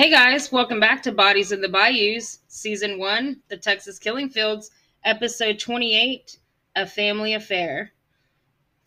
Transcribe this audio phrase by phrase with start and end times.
[0.00, 4.70] Hey guys, welcome back to Bodies in the Bayous, Season 1, The Texas Killing Fields,
[5.04, 6.38] Episode 28,
[6.76, 7.92] A Family Affair.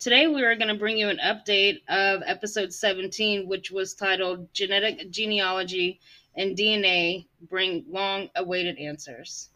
[0.00, 4.52] Today we are going to bring you an update of Episode 17, which was titled
[4.52, 6.00] Genetic Genealogy
[6.34, 9.50] and DNA Bring Long Awaited Answers.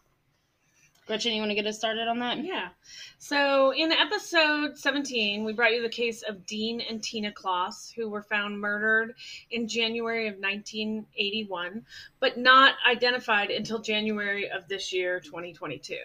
[1.09, 2.45] Gretchen, you want to get us started on that?
[2.45, 2.69] Yeah.
[3.17, 8.11] So in episode 17, we brought you the case of Dean and Tina Clouse, who
[8.11, 9.15] were found murdered
[9.51, 11.83] in January of 1981,
[12.21, 15.97] but not identified until January of this year, 2022.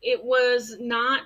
[0.00, 1.22] It was not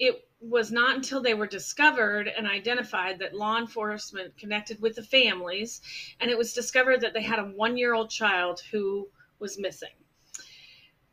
[0.00, 5.02] it was not until they were discovered and identified that law enforcement connected with the
[5.04, 5.80] families,
[6.18, 9.08] and it was discovered that they had a one year old child who
[9.38, 9.94] was missing.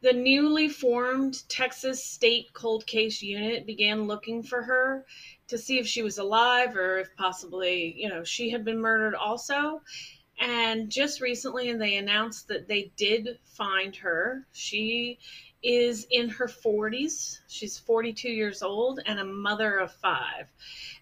[0.03, 5.05] The newly formed Texas State Cold Case Unit began looking for her
[5.48, 9.16] to see if she was alive or if possibly, you know, she had been murdered
[9.16, 9.81] also.
[10.38, 14.46] And just recently, they announced that they did find her.
[14.51, 15.20] She
[15.63, 17.40] is in her 40s.
[17.48, 20.48] She's 42 years old and a mother of five.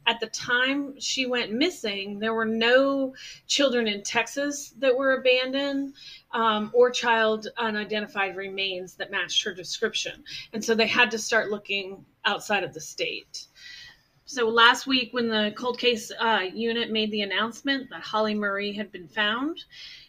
[0.06, 3.16] At the time she went missing, there were no
[3.48, 5.96] children in Texas that were abandoned
[6.34, 10.24] um, or child unidentified remains that matched her description.
[10.54, 13.48] And so they had to start looking outside of the state.
[14.26, 18.74] So last week, when the cold case uh, unit made the announcement that Holly Marie
[18.74, 19.58] had been found,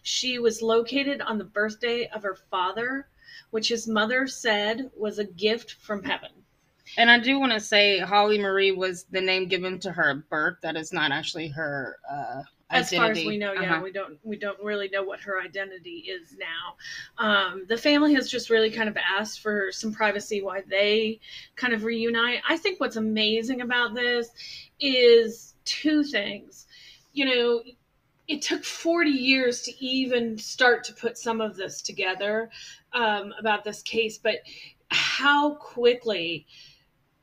[0.03, 3.09] she was located on the birthday of her father,
[3.51, 6.31] which his mother said was a gift from heaven.
[6.99, 10.29] And I do want to say Holly Marie was the name given to her at
[10.29, 10.59] birth.
[10.63, 12.43] That is not actually her uh,
[12.73, 12.97] as identity.
[12.97, 13.83] far as we know yeah Uh-huh.
[13.83, 16.77] we don't we don't really know what her identity is now
[17.25, 21.21] um, the family has just really kind of asked for some privacy while they
[21.57, 24.31] kind of reunite i think what's amazing about this
[24.81, 26.67] is two things
[27.13, 27.63] you know
[28.29, 32.51] it took 40 years to even start to put some of this together
[32.93, 34.37] um, about this case but
[34.89, 36.47] how quickly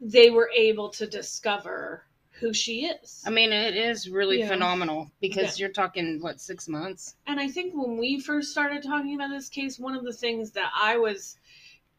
[0.02, 2.04] they were able to discover
[2.40, 4.48] who she is I mean, it is really Yeah.
[4.48, 7.16] phenomenal because you're talking what six months.
[7.28, 10.52] And I think when we first started talking about this case, one of the things
[10.52, 11.38] that I was,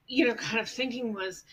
[0.06, 1.44] you know, kind of thinking was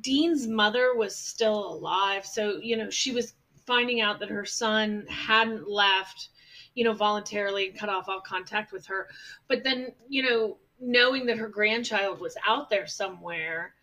[0.00, 2.26] Dean's mother was still alive.
[2.26, 3.34] So, you know, she was
[3.66, 6.28] finding out that her son hadn't left,
[6.74, 9.08] you know, voluntarily and cut off all contact with her.
[9.48, 13.74] But then, you know, knowing that her grandchild was out there somewhere,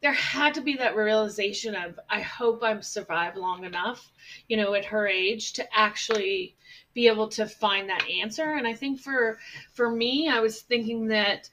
[0.00, 4.12] there had to be that realization of, I hope I'm survived long enough,
[4.48, 6.56] you know, at her age to actually
[6.94, 8.54] be able to find that answer.
[8.54, 9.38] And i think for
[9.72, 11.48] for me i was thinking that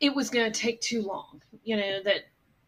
[0.00, 2.24] it was going to take too long you know that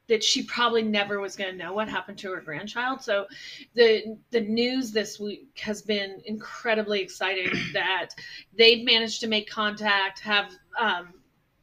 [0.09, 3.03] that she probably never was going to know what happened to her grandchild.
[3.03, 3.27] So
[3.75, 8.11] the the news this week has been incredibly exciting that
[8.57, 11.15] they've managed to make contact have um,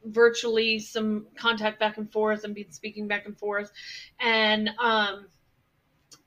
[0.06, 3.72] virtually some contact back and forth and been speaking back and forth
[4.20, 5.26] and um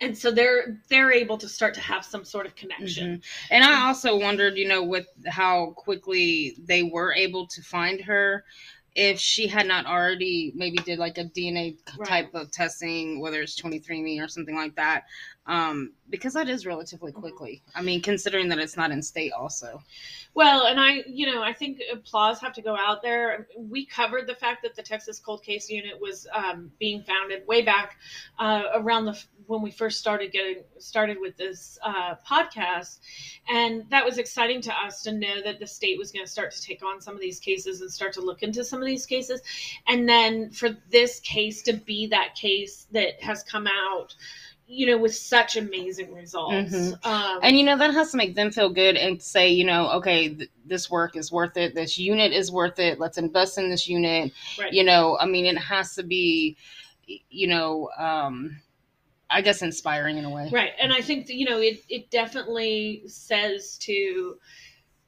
[0.01, 3.23] and so they're they're able to start to have some sort of connection Mhm.
[3.51, 8.43] And I also wondered, you know, with how quickly they were able to find her,
[8.95, 12.07] if she had not already maybe did like a DNA Right.
[12.07, 15.03] type of testing, whether it's 23andMe or something like that,
[15.47, 17.21] um, because that is relatively Mm-hmm.
[17.21, 17.61] quickly.
[17.75, 19.81] I mean, considering that it's not in state, also.
[20.33, 23.47] Well, and I, you know, I think applause have to go out there.
[23.57, 27.61] We covered the fact that the Texas Cold Case Unit was um, being founded way
[27.61, 27.97] back
[28.37, 32.99] uh, around the when we first started getting started with this uh, podcast,
[33.47, 36.51] and that was exciting to us to know that the state was going to start
[36.51, 39.05] to take on some of these cases and start to look into some of these
[39.05, 39.41] cases,
[39.87, 44.15] and then for this case to be that case that has come out.
[44.69, 47.05] You know, with such amazing results, Mhm.
[47.05, 49.89] um, And you know that has to make them feel good and say, you know,
[49.91, 51.73] okay, th- this work is worth it.
[51.73, 52.99] This unit is worth it.
[52.99, 54.33] Let's invest in this unit.
[54.59, 54.73] right.
[54.73, 56.57] You know, I mean, it has to be,
[57.29, 58.59] you know, um,
[59.29, 60.49] I guess inspiring in a way.
[60.51, 60.73] Right.
[60.79, 64.37] And I think that, you know, it, it definitely says to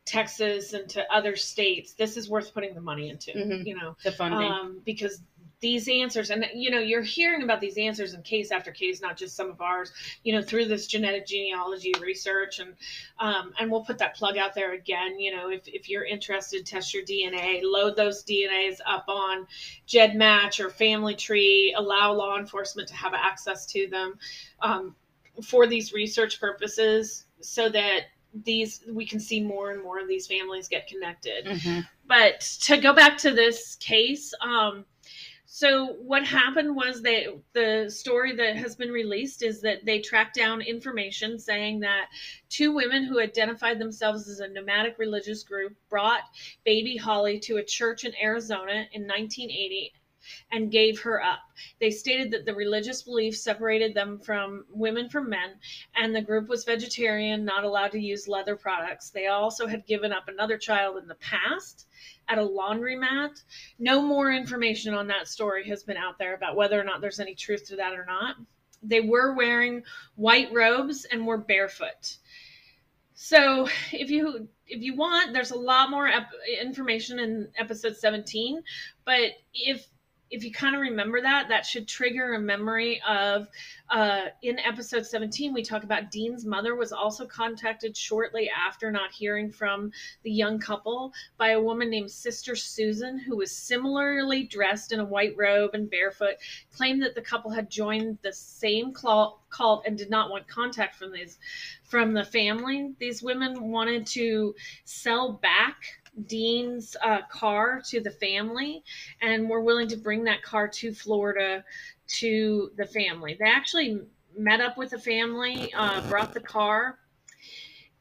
[0.06, 3.66] Texas and to other states, this is worth putting the money into, Mhm.
[3.66, 4.50] you know, The funding.
[4.50, 5.22] um, because
[5.62, 9.18] these answers, and, you know, you're hearing about these answers in case after case, not
[9.18, 9.92] just some of ours,
[10.24, 12.60] you know, through this genetic genealogy research.
[12.60, 12.76] And,
[13.20, 15.20] um, and we'll put that plug out there again.
[15.20, 19.48] You know, if, if you're interested, test your DNA, load those DNAs up on
[19.88, 24.18] GEDmatch or Family Tree, allow law enforcement to have access to them.
[24.62, 24.96] Um,
[25.44, 28.08] for these research purposes so that
[28.44, 31.88] these we can see more and more of these families get connected Mhm.
[32.06, 34.86] but to go back to this case um
[35.51, 40.36] So what happened was that the story that has been released is that they tracked
[40.36, 42.06] down information saying that
[42.50, 46.22] two women who identified themselves as a nomadic religious group brought
[46.66, 49.92] baby Holly to a church in Arizona in 1980
[50.51, 51.40] and gave her up.
[51.80, 55.56] They stated that the religious belief separated them from women from men,
[55.96, 59.10] and the group was vegetarian, not allowed to use leather products.
[59.10, 61.88] They also had given up another child in the past
[62.30, 63.42] at a laundromat.
[63.80, 67.20] No more information on that story has been out there about whether or not there's
[67.20, 68.36] any truth to that or not.
[68.81, 69.84] They were wearing
[70.16, 72.18] white robes and were barefoot.
[73.14, 76.30] So, if you if you want, there's a lot more ep-
[76.62, 78.64] information in episode 17,
[79.04, 79.88] but if
[80.31, 83.48] if you kind of remember that, that should trigger a memory of
[83.90, 89.12] uh, in episode 17, we talk about Dean's mother was also contacted shortly after not
[89.12, 89.92] hearing from
[90.24, 95.06] the young couple by a woman named Sister Susan, who was similarly dressed in a
[95.06, 96.36] white robe and barefoot,
[96.75, 99.40] claimed that the couple had joined the same cult
[99.86, 101.40] and did not want contact from these
[101.84, 102.94] from the family.
[103.00, 104.54] These women wanted to
[104.86, 108.84] sell back Dean's uh, car to the family
[109.22, 111.64] and were willing to bring that car to Florida
[112.08, 113.36] to the family.
[113.40, 114.02] They actually
[114.38, 117.00] met up with the family, uh, brought the car.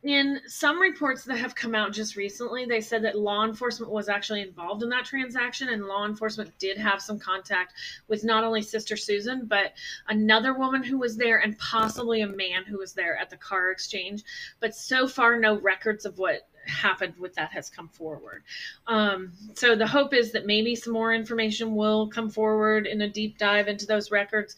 [0.05, 4.09] In some reports that have come out just recently, they said that law enforcement was
[4.09, 7.75] actually involved in that transaction, and law enforcement did have some contact
[8.07, 9.73] with not only Sister Susan, but
[10.07, 13.73] another woman who was there and possibly a man who was there at the car
[13.73, 14.23] exchange.
[14.61, 18.43] But so far, no records of what happened with that has come forward.
[18.87, 23.09] Um, so the hope is that maybe some more information will come forward in a
[23.09, 24.57] deep dive into those records.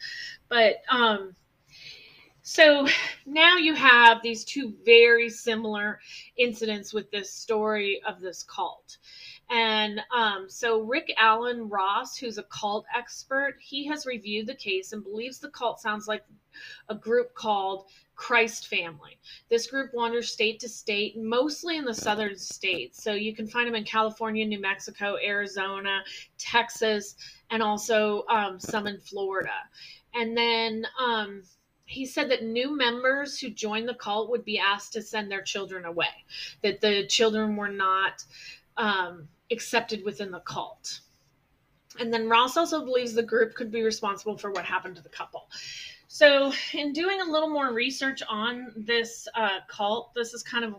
[0.49, 1.35] But um,
[2.43, 2.87] so
[3.27, 6.01] now you have these two very similar
[6.37, 8.97] incidents with this story of this cult.
[9.51, 14.93] And um, so Rick Alan Ross, who's a cult expert, he has reviewed the case
[14.93, 16.25] and believes the cult sounds like
[16.89, 19.19] a group called Christ Family.
[19.49, 23.03] This group wanders state to state, mostly in the southern states.
[23.03, 26.03] So you can find them in California, New Mexico, Arizona,
[26.37, 27.17] Texas,
[27.51, 29.55] and also um, some in Florida.
[30.15, 31.43] And then um,
[31.87, 35.43] he said that new members who joined the cult would be asked to send their
[35.43, 36.25] children away,
[36.63, 38.25] that the children were not
[38.77, 41.01] um, accepted within the cult.
[41.99, 45.09] And then Ross also believes the group could be responsible for what happened to the
[45.09, 45.49] couple.
[46.13, 50.75] So, in doing a little more research on this uh, cult, this is kind of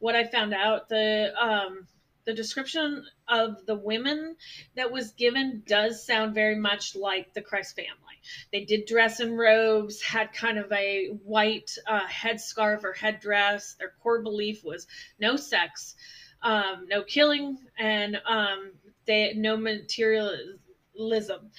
[0.00, 0.88] what I found out.
[0.88, 1.86] The um,
[2.24, 4.34] the description of the women
[4.74, 8.18] that was given does sound very much like the Christ family.
[8.50, 13.74] They did dress in robes, had kind of a white uh, headscarf or headdress.
[13.74, 14.88] Their core belief was
[15.20, 15.94] no sex,
[16.42, 18.72] um, no killing, and um,
[19.06, 21.52] they no materialism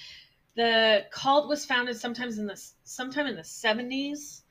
[0.56, 4.42] the cult was founded sometimes in the sometime in the 70s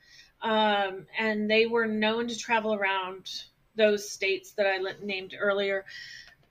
[0.44, 3.44] um, and they were known to travel around
[3.76, 5.84] those states that i named earlier.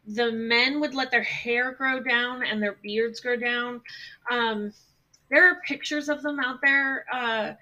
[0.08, 3.82] The men would let their hair grow down and their beards grow down.
[4.30, 4.74] Um,
[5.30, 7.54] there are pictures of them out there uh,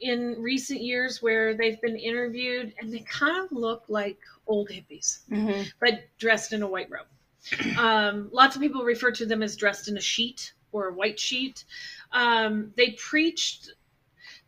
[0.00, 5.20] in recent years where they've been interviewed and they kind of look like old hippies
[5.30, 5.62] mm-hmm.
[5.80, 7.06] but dressed in a white robe.
[7.78, 11.20] Um, lots of people refer to them as dressed in a sheet or a white
[11.20, 11.64] sheet.
[12.10, 13.70] Um, they preached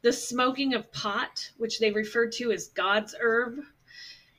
[0.02, 3.60] the smoking of pot, which they referred to as God's herb,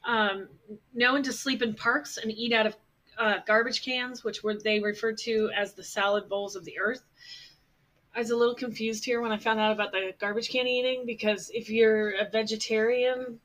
[0.03, 0.47] um,
[0.93, 2.75] known to sleep in parks and eat out of
[3.17, 7.03] uh, garbage cans, which were they referred to as the salad bowls of the earth.
[8.15, 11.05] I was a little confused here when I found out about the garbage can eating
[11.05, 13.39] because if you're a vegetarian,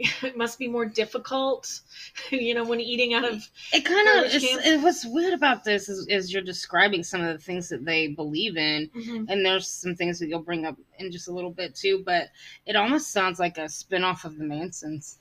[0.00, 1.80] it must be more difficult,
[2.30, 3.48] you know, when eating out of.
[3.72, 7.42] It kind of it, what's weird about this is, is you're describing some of the
[7.42, 9.24] things that they believe in, mm-hmm.
[9.28, 12.02] and there's some things that you'll bring up in just a little bit too.
[12.04, 12.28] But
[12.66, 15.18] it almost sounds like a spinoff of the Mansons.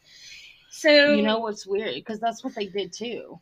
[0.72, 3.40] So you know what's weird because that's what they did too.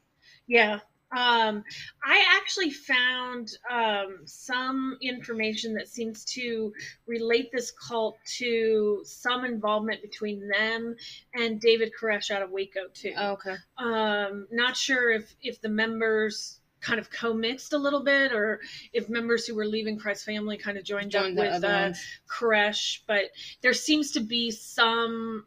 [0.48, 0.80] Yeah,
[1.16, 1.64] um,
[2.04, 6.74] I actually found um, some information that seems to
[7.06, 10.96] relate this cult to some involvement between them
[11.34, 13.14] and David Koresh out of Waco too.
[13.18, 13.56] Oh, okay.
[13.78, 18.60] Um, not sure if if the members kind of co-mixed a little bit or
[18.94, 21.94] if members who were leaving Christ family kind of joined, joined up with uh,
[22.30, 23.26] Koresh, but
[23.62, 25.46] there seems to be some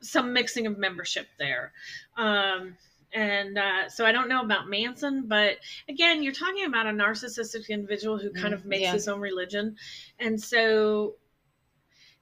[0.00, 1.72] some mixing of membership there.
[2.16, 2.76] Um,
[3.14, 5.56] and uh, so I don't know about Manson, but
[5.88, 8.92] again, you're talking about a narcissistic individual who kind of makes yeah.
[8.92, 9.76] his own religion,
[10.18, 11.14] and so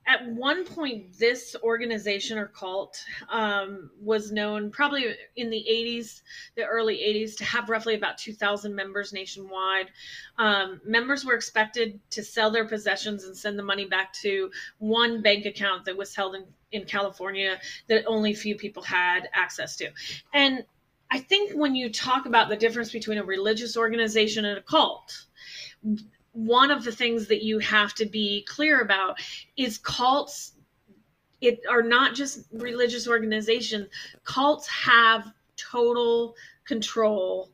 [0.07, 6.23] at one point this organization or cult um, was known probably in the 80s
[6.57, 9.91] the early 80s to have roughly about 2000 members nationwide.
[10.39, 15.23] Um, members were expected to sell their possessions and send the money back to one
[15.23, 17.59] bank account that was held in, in california
[17.89, 19.91] that only few people had access to.
[20.33, 20.65] And
[21.13, 25.27] i think when you talk about the difference between a religious organization and a cult
[26.33, 29.19] one of the things that you have to be clear about
[29.57, 30.53] is cults
[31.41, 33.89] it are not just religious organizations
[34.25, 37.51] cults have total control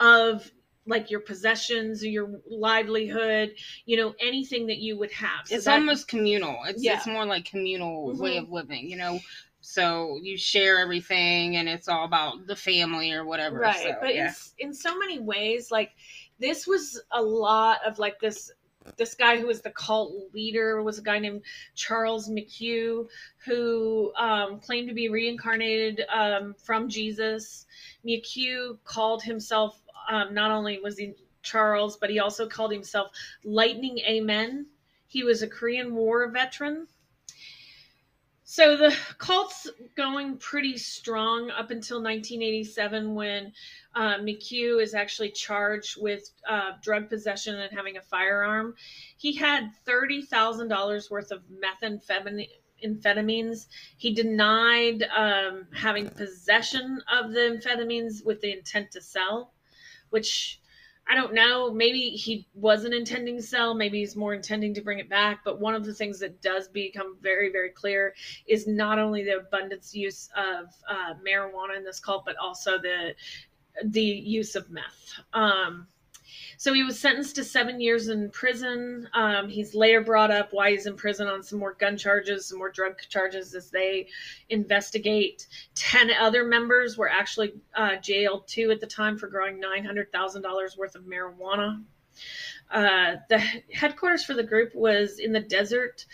[0.00, 0.50] of
[0.86, 3.54] like your possessions your livelihood
[3.86, 6.96] you know anything that you would have so it's that, almost communal it's, yeah.
[6.96, 8.22] it's more like communal mm-hmm.
[8.22, 9.18] way of living you know
[9.68, 14.14] so you share everything and it's all about the family or whatever right so, but
[14.14, 14.32] yeah.
[14.58, 15.90] in, in so many ways like
[16.38, 18.50] this was a lot of like this
[18.96, 21.42] this guy who was the cult leader was a guy named
[21.74, 23.06] Charles McHugh,
[23.44, 27.66] who um, claimed to be reincarnated um, from Jesus.
[28.06, 33.10] McHugh called himself um, not only was he Charles, but he also called himself
[33.44, 34.64] Lightning Amen.
[35.06, 36.86] He was a Korean War veteran.
[38.50, 43.52] So the cult's going pretty strong up until 1987 when
[43.94, 48.74] uh, McHugh is actually charged with uh, drug possession and having a firearm.
[49.18, 51.42] He had $30,000 worth of
[52.82, 53.66] methamphetamines.
[53.98, 59.52] He denied um, having possession of the amphetamines with the intent to sell,
[60.08, 60.58] which
[61.08, 61.72] I don't know.
[61.72, 63.74] Maybe he wasn't intending to sell.
[63.74, 65.40] Maybe he's more intending to bring it back.
[65.44, 68.14] But one of the things that does become very, very clear
[68.46, 73.14] is not only the abundance use of uh, marijuana in this cult, but also the
[73.84, 75.12] the use of meth.
[75.32, 75.86] Um,
[76.58, 79.08] so he was sentenced to seven years in prison.
[79.14, 82.58] Um, he's later brought up why he's in prison on some more gun charges, some
[82.58, 84.08] more drug charges as they
[84.50, 85.46] investigate.
[85.76, 90.96] Ten other members were actually uh, jailed too at the time for growing $900,000 worth
[90.96, 91.80] of marijuana.
[92.68, 93.38] Uh, the
[93.72, 96.04] headquarters for the group was in the desert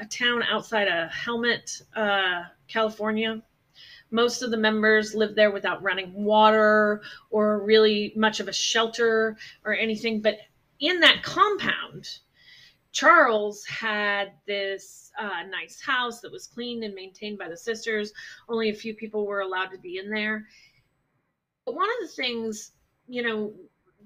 [0.00, 3.42] a town outside of Hemet, uh, California
[4.10, 9.36] most of the members lived there without running water or really much of a shelter
[9.64, 10.20] or anything.
[10.20, 10.38] But
[10.80, 12.08] in that compound,
[12.92, 18.12] Charles had this uh, nice house that was cleaned and maintained by the sisters.
[18.48, 20.46] Only a few people were allowed to be in there.
[21.64, 22.72] But one of the things,
[23.06, 23.52] you know,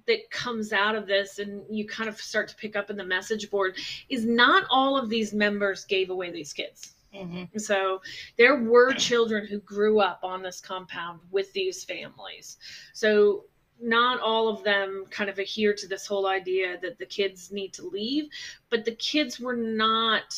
[0.06, 3.04] that comes out of this and you kind of start to pick up in the
[3.04, 3.75] message board
[4.11, 7.59] is not all of these members gave away these kids Mm-hmm.
[7.59, 8.02] So
[8.37, 12.59] there were children who grew up on this compound with these families.
[12.92, 13.44] So
[13.80, 17.73] not all of them kind of adhere to this whole idea that the kids need
[17.75, 18.28] to leave,
[18.71, 20.35] but the kids were not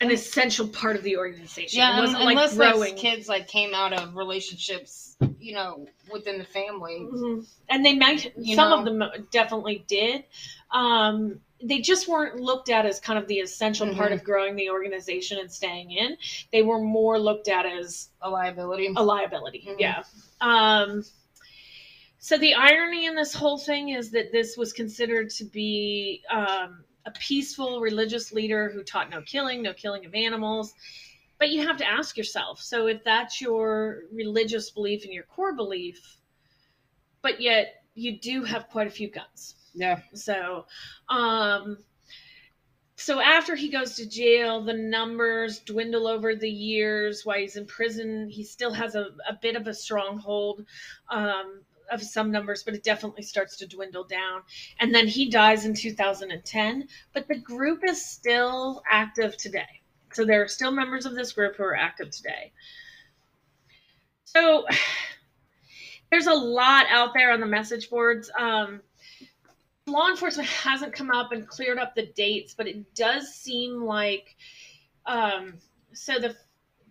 [0.00, 1.78] an essential part of the organization.
[1.78, 2.96] Yeah, it wasn't unless like growing.
[2.96, 7.40] kids like came out of relationships, you know, within the family, mm-hmm.
[7.68, 8.32] and they might.
[8.54, 8.78] Some know.
[8.78, 10.24] of them definitely did.
[10.70, 13.98] Um, they just weren't looked at as kind of the essential mm-hmm.
[13.98, 16.16] part of growing the organization and staying in.
[16.52, 18.92] They were more looked at as a liability.
[18.96, 19.80] A liability, mm-hmm.
[19.80, 20.02] yeah.
[20.40, 21.04] Um,
[22.18, 26.84] so the irony in this whole thing is that this was considered to be um,
[27.06, 30.74] a peaceful religious leader who taught no killing, no killing of animals.
[31.38, 35.54] But you have to ask yourself so if that's your religious belief and your core
[35.54, 36.18] belief,
[37.22, 40.00] but yet you do have quite a few guns yeah.
[40.14, 40.66] So,
[41.08, 41.78] um,
[42.96, 47.24] so after he goes to jail, the numbers dwindle over the years.
[47.24, 50.64] While he's in prison, he still has a, a bit of a stronghold
[51.08, 54.42] um, of some numbers, but it definitely starts to dwindle down.
[54.80, 56.88] And then he dies in 2010.
[57.12, 59.80] But the group is still active today.
[60.12, 62.52] So there are still members of this group who are active today.
[64.24, 64.66] So
[66.10, 68.30] there's a lot out there on the message boards.
[68.38, 68.80] Um,
[69.88, 74.36] law enforcement hasn't come up and cleared up the dates, but it does seem like
[75.06, 75.54] um,
[75.92, 76.36] so the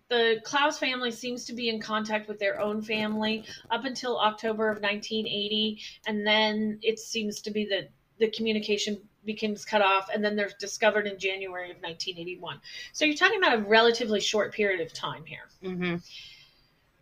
[0.08, 4.70] the Clouse family seems to be in contact with their own family up until October
[4.70, 10.24] of 1980, and then it seems to be that the communication becomes cut off, and
[10.24, 12.58] then they're discovered in January of 1981.
[12.92, 15.48] So you're talking about a relatively short period of time here.
[15.62, 15.96] Mm-hmm.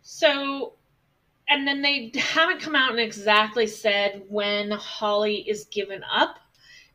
[0.01, 0.73] So
[1.49, 6.39] and then they haven't come out and exactly said when Holly is given up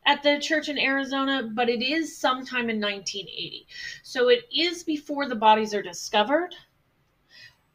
[0.05, 3.67] at the church in Arizona, but it is sometime in 1980.
[4.03, 6.53] So it is before the bodies are discovered,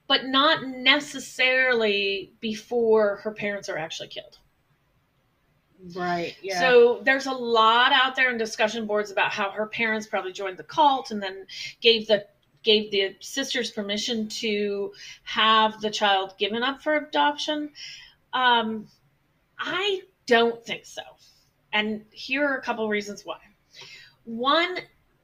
[0.06, 4.38] but not necessarily before her parents are actually killed.
[5.94, 6.37] Right.
[6.42, 6.58] Yeah.
[6.58, 10.56] So there's a lot out there in discussion boards about how her parents probably joined
[10.56, 11.47] the cult and then
[11.80, 12.26] gave the
[12.68, 17.70] gave the sisters permission to have the child given up for adoption.
[18.34, 18.88] Um,
[19.58, 21.00] I don't think so.
[21.72, 23.38] And here are a couple reasons why.
[24.26, 24.76] One,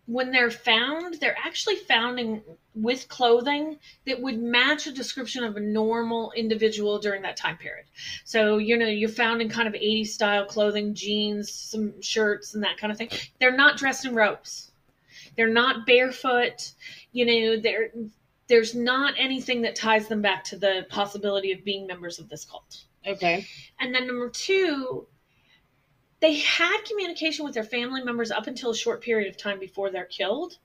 [0.06, 2.42] when they're found, they're actually found in,
[2.74, 7.84] with clothing that would match a description of a normal individual during that time period.
[8.24, 12.64] So, you know, you're found in kind of 80s style clothing, jeans, some shirts, and
[12.64, 13.10] that kind of thing.
[13.38, 14.70] They're not dressed in robes.
[15.36, 16.72] They're not barefoot.
[17.14, 17.90] You know, they're,
[18.48, 22.44] there's not anything that ties them back to the possibility of being members of this
[22.44, 22.84] cult.
[23.06, 23.46] okay.
[23.80, 25.06] And then number two,
[26.20, 29.90] they had communication with their family members up until a short period of time before
[29.90, 30.58] they're killed.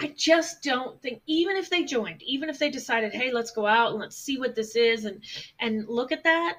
[0.00, 3.66] I just don't think even if they joined, even if they decided, hey, let's go
[3.66, 5.24] out and let's see what this is and
[5.58, 6.58] and look at that,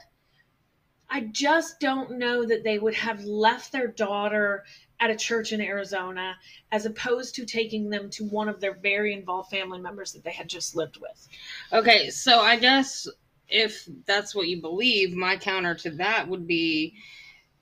[1.10, 4.66] I just don't know that they would have left their daughter
[5.00, 6.36] at a church in Arizona
[6.72, 10.32] as opposed to taking them to one of their very involved family members that they
[10.32, 11.28] had just lived with.
[11.72, 12.10] Okay.
[12.10, 13.08] So I guess
[13.48, 16.96] if that's what you believe, my counter to that would be,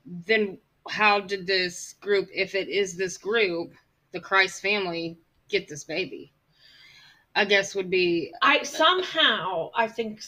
[0.06, 0.58] then
[0.89, 3.74] how did this group, if it is this group,
[4.12, 5.17] the Christ family,
[5.50, 6.34] get this baby?
[7.36, 10.22] I guess would be I somehow I think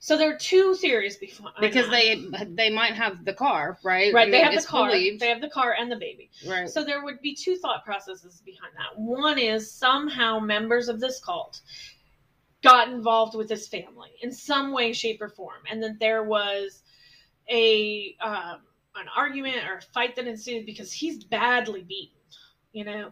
[0.00, 0.16] so.
[0.16, 4.12] There are two theories behind because they they might have the car, right?
[4.12, 6.30] right they have the car believed, they have the car and the baby.
[6.46, 6.68] right?
[6.68, 8.98] So there would be two thought processes behind that.
[9.00, 11.60] One is somehow members of this cult
[12.62, 16.82] got involved with this family in some way, shape, or form, and that there was
[17.50, 18.60] a um,
[18.96, 22.18] an argument or a fight that ensued because he's badly beaten,
[22.72, 23.10] you know.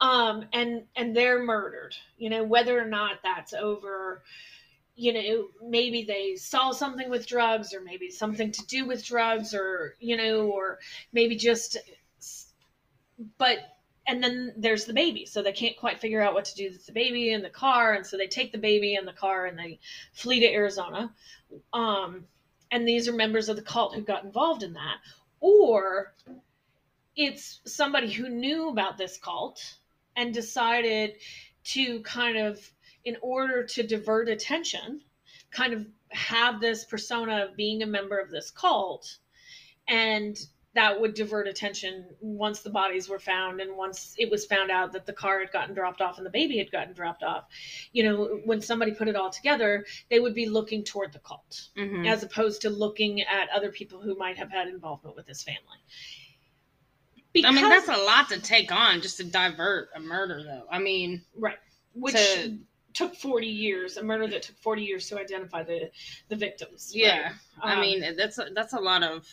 [0.00, 4.22] Um, and and they're murdered, you know, whether or not that's over,
[4.96, 9.54] you know, maybe they saw something with drugs, or maybe something to do with drugs,
[9.54, 10.78] or you know, or
[11.12, 11.78] maybe just
[13.38, 13.58] but
[14.06, 15.24] and then there's the baby.
[15.24, 17.94] So they can't quite figure out what to do with the baby in the car.
[17.94, 19.78] And so they take the baby in the car and they
[20.12, 21.12] flee to arizona.
[21.72, 22.26] Um,
[22.70, 24.98] and these are members of the cult who got involved in that.
[25.40, 26.12] Or
[27.16, 29.62] it's somebody who knew about this cult
[30.16, 31.14] and decided
[31.64, 32.60] to kind of
[33.04, 35.00] in order to divert attention
[35.50, 39.18] kind of have this persona of being a member of this cult
[39.88, 40.38] and
[40.74, 44.92] that would divert attention once the bodies were found and once it was found out
[44.92, 47.44] that the car had gotten dropped off and the baby had gotten dropped off
[47.92, 51.68] you know when somebody put it all together they would be looking toward the cult
[51.76, 52.08] Mhm.
[52.08, 55.78] as opposed to looking at other people who might have had involvement with this family
[57.44, 60.68] I mean, that's a lot to take on just to divert a murder, though.
[60.70, 61.58] I mean, right
[61.92, 62.58] which to-
[62.94, 65.90] took 40 years a murder that took 40 years to identify the
[66.28, 67.12] the victims right?
[67.12, 67.32] yeah.
[67.62, 69.26] I Um, mean, that's a, that's a lot of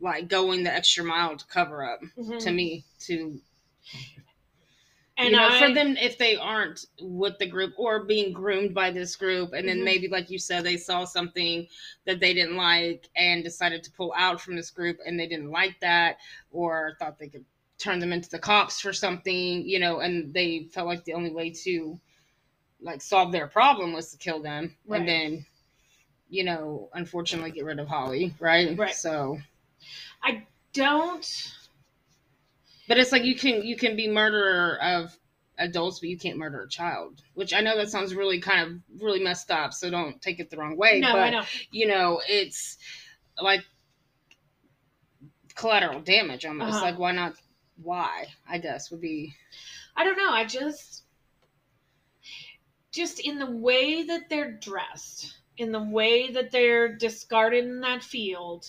[0.00, 2.38] like going the extra mile to cover up mhm.
[2.40, 3.40] to me to
[5.18, 8.74] and you know I, for them if they aren't with the group or being groomed
[8.74, 9.84] by this group and then Mhm.
[9.84, 11.66] maybe like you said they saw something
[12.04, 15.50] that they didn't like and decided to pull out from this group and they didn't
[15.50, 16.18] like that
[16.50, 17.44] or thought they could
[17.78, 21.30] turn them into the cops for something you know and they felt like the only
[21.30, 21.98] way to
[22.80, 25.00] like solve their problem was to kill them Right.
[25.00, 25.46] and then
[26.28, 28.94] you know unfortunately get rid of holly right Right.
[28.94, 29.38] so
[30.22, 31.54] i don't
[32.88, 35.16] But it's like you can you can be murderer of
[35.58, 37.22] adults, but you can't murder a child.
[37.32, 40.50] Which I know that sounds really kind of really messed up, so don't take it
[40.50, 41.00] the wrong way.
[41.00, 42.76] no but i know you know, it's
[43.40, 43.62] like
[45.54, 46.74] collateral damage almost.
[46.76, 46.84] Uh-huh.
[46.84, 47.34] Like why not
[47.82, 49.34] why, I guess would be
[49.96, 50.30] I don't know.
[50.30, 51.04] I just,
[52.96, 58.02] just in the way that they're dressed, in the way that they're discarded in that
[58.02, 58.66] field,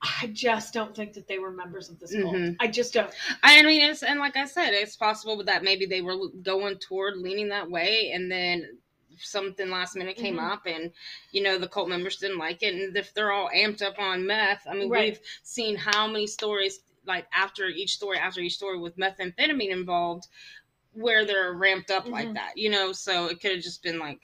[0.00, 2.34] I just don't think that they were members of this cult.
[2.36, 2.56] Mhm.
[2.60, 3.12] I just don't.
[3.42, 7.16] I mean, it's and like I said, it's possible that maybe they were going toward
[7.18, 8.78] leaning that way, and then
[9.20, 10.52] something last minute came Mhm.
[10.52, 10.92] up, and
[11.32, 14.24] you know the cult members didn't like it, and if they're all amped up on
[14.24, 15.14] meth, I mean, Right.
[15.14, 20.28] we've seen how many stories like after each story after each story with methamphetamine involved,
[20.92, 22.34] where they're ramped up like Mhm.
[22.34, 22.92] that, you know.
[22.92, 24.22] So it could have just been like,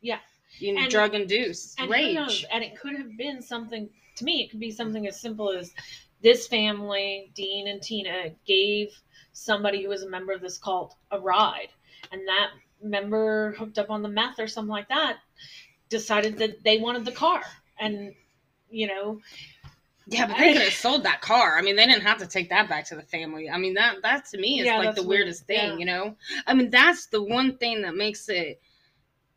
[0.00, 0.20] Yeah.
[0.58, 2.42] you know, drug induced And who knows?
[2.42, 2.46] rage.
[2.52, 3.88] And it could have been something.
[4.16, 5.72] To me, it could be something as simple as
[6.20, 8.92] this family, Dean and Tina, gave
[9.32, 11.70] somebody who was a member of this cult a ride,
[12.10, 12.50] and that
[12.82, 15.18] member hooked up on the meth or something like that,
[15.88, 17.42] decided that they wanted the car,
[17.78, 18.14] and
[18.70, 19.20] you know,
[20.06, 21.58] Yeah, but they could have sold that car.
[21.58, 23.48] I mean, they didn't have to take that back to the family.
[23.48, 25.20] I mean, that that to me is Yeah, like the weird.
[25.20, 25.76] weirdest thing, Yeah.
[25.78, 26.16] you know.
[26.46, 28.60] I mean, that's the one thing that makes it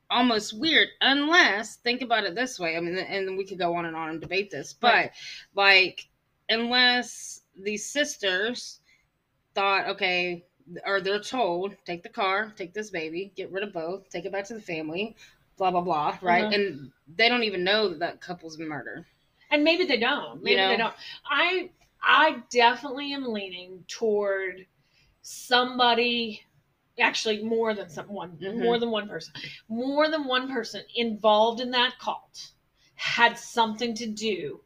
[0.10, 3.86] almost weird unless think about it this way i mean and we could go on
[3.86, 5.12] and on and debate this but Right.
[5.56, 6.08] like
[6.50, 8.82] unless these sisters
[9.56, 10.46] thought okay
[10.86, 14.32] or they're told take the car take this baby get rid of both take it
[14.32, 15.16] back to the family
[15.58, 16.54] blah blah blah right Uh-huh.
[16.54, 19.06] and they don't even know that that couple's been murdered
[19.52, 20.70] and maybe they don't maybe know?
[20.70, 20.94] they don't
[21.30, 21.70] i
[22.02, 24.66] i definitely am leaning toward
[25.22, 26.42] somebody
[27.00, 28.60] actually more than someone Mhm.
[28.60, 29.34] more than one person
[29.68, 32.52] more than one person involved in that cult
[32.96, 34.62] had something to do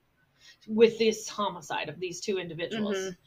[0.68, 3.18] with this homicide of these two individuals Mhm.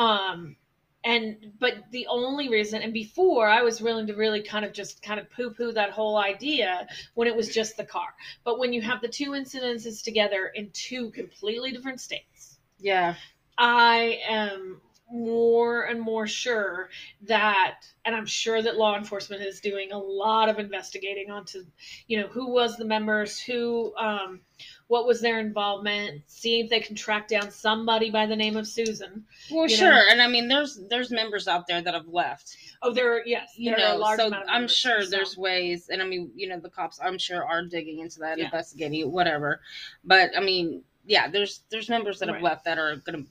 [0.00, 0.56] um
[1.04, 5.02] and but the only reason and before i was willing to really kind of just
[5.02, 8.14] kind of poo-poo that whole idea when it was just the car.
[8.44, 13.14] But when you have the two incidences together in two completely different states yeah.
[13.56, 14.80] I am
[15.12, 16.88] more and more sure
[17.20, 21.64] that and i'm sure that law enforcement is doing a lot of investigating onto
[22.08, 24.40] you know who was the members who um
[24.86, 28.66] what was their involvement see if they can track down somebody by the name of
[28.66, 30.02] susan well sure know?
[30.10, 33.50] and i mean there's there's members out there that have left oh there are yes
[33.56, 36.30] you there are a know large so i'm sure so- there's ways and i mean
[36.34, 38.46] you know the cops i'm sure are digging into that Yeah.
[38.46, 39.60] investigating whatever
[40.04, 42.44] but i mean yeah there's there's members that have Right.
[42.44, 43.30] left that are going to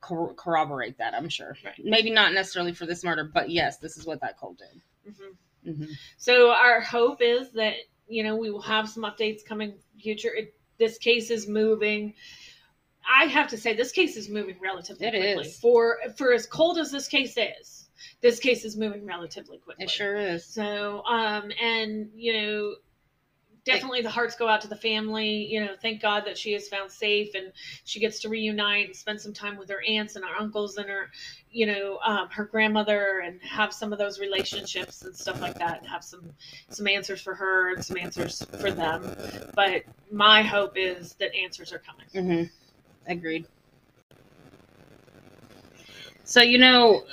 [0.00, 1.74] cor- corroborate that i'm sure Right.
[1.84, 4.80] maybe not necessarily for this murder but yes this is what that cult did
[5.12, 5.76] Mhm.
[5.76, 7.74] hmm So our hope is that
[8.08, 10.32] you know we will have some updates coming future.
[10.34, 12.14] It, this case is moving.
[13.10, 15.48] I have to say this case is moving relatively It quickly.
[15.48, 15.58] is.
[15.58, 17.88] For for as cold as this case is,
[18.20, 19.84] this case is moving relatively quickly.
[19.84, 22.74] it sure is So um and you know
[23.68, 25.46] definitely the hearts go out to the family.
[25.46, 27.52] You know, thank God that she is found safe and
[27.84, 30.88] she gets to reunite and spend some time with her aunts and her uncles and
[30.88, 31.10] her,
[31.50, 35.78] you know, um, her grandmother and have some of those relationships and stuff like that.
[35.80, 36.24] And have some
[36.70, 39.16] some answers for her and some answers for them.
[39.54, 42.48] But my hope is that answers are coming.
[42.48, 43.46] hmm Agreed.
[46.24, 47.04] So you know,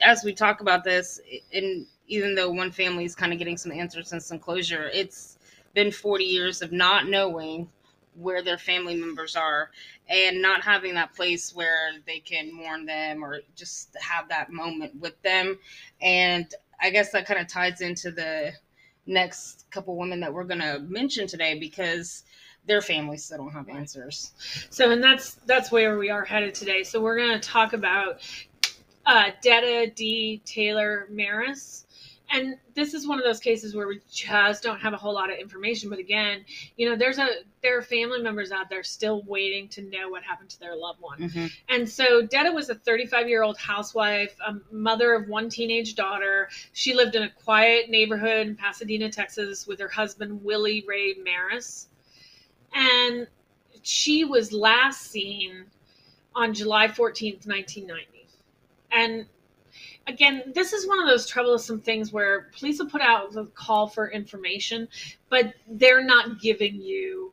[0.00, 1.20] as we talk about this,
[1.52, 5.29] and even though one family is kind of getting some answers and some closure, it's
[5.74, 7.68] been 40 years of not knowing
[8.14, 9.70] where their family members are
[10.08, 14.94] and not having that place where they can mourn them or just have that moment
[14.96, 15.58] with them.
[16.02, 18.52] And I guess that kind of ties into the
[19.06, 22.24] next couple women that we're going to mention today because
[22.66, 24.32] their families still don't have answers.
[24.70, 26.82] So, and that's that's where we are headed today.
[26.82, 28.20] So, we're going to talk about
[29.06, 31.86] uh, Detta Dee Taylor Maris,
[32.32, 35.32] and this is one of those cases where we just don't have a whole lot
[35.32, 35.90] of information.
[35.90, 36.44] But again,
[36.76, 37.26] you know, there's a
[37.62, 41.00] there are family members out there still waiting to know what happened to their loved
[41.00, 41.18] one.
[41.18, 41.46] Mm-hmm.
[41.68, 46.48] And so Detta was a 35 year old housewife, a mother of one teenage daughter.
[46.72, 51.88] She lived in a quiet neighborhood in Pasadena, Texas, with her husband, Willie Ray Maris.
[52.72, 53.26] And
[53.82, 55.64] she was last seen
[56.36, 58.26] on July 14th, 1990.
[58.92, 59.26] And
[60.06, 63.86] again, this is one of those troublesome things where police will put out the call
[63.86, 64.88] for information,
[65.28, 67.32] but they're not giving you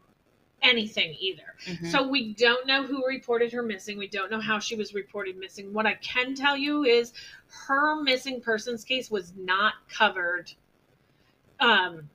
[0.61, 1.55] anything either.
[1.65, 1.91] Mhm.
[1.91, 3.97] So we don't know who reported her missing.
[3.97, 5.71] We don't know how she was reported missing.
[5.73, 7.13] What I can tell you is
[7.67, 10.51] her missing persons case was not covered
[11.59, 12.09] um,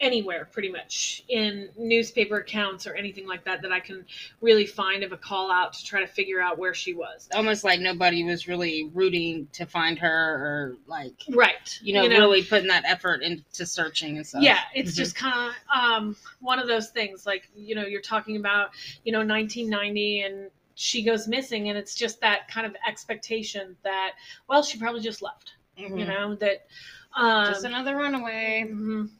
[0.00, 4.06] anywhere, pretty much in newspaper accounts or anything like that that I can
[4.40, 7.28] really find of a call out to try to figure out where she was.
[7.34, 11.78] almost like nobody was really rooting to find her or like Right.
[11.82, 14.42] you know, you know really putting that effort into searching and stuff.
[14.42, 14.96] Yeah, it's Mhm.
[14.96, 15.54] just kind of
[16.02, 17.26] um, one of those things.
[17.26, 18.70] Like you know, you're talking about
[19.04, 24.12] you know 1990 and she goes missing, and it's just that kind of expectation that
[24.48, 25.52] well, she probably just left.
[25.78, 25.98] Mhm.
[25.98, 26.66] You know that.
[27.14, 28.64] Um, just another runaway.
[28.66, 29.10] mhm.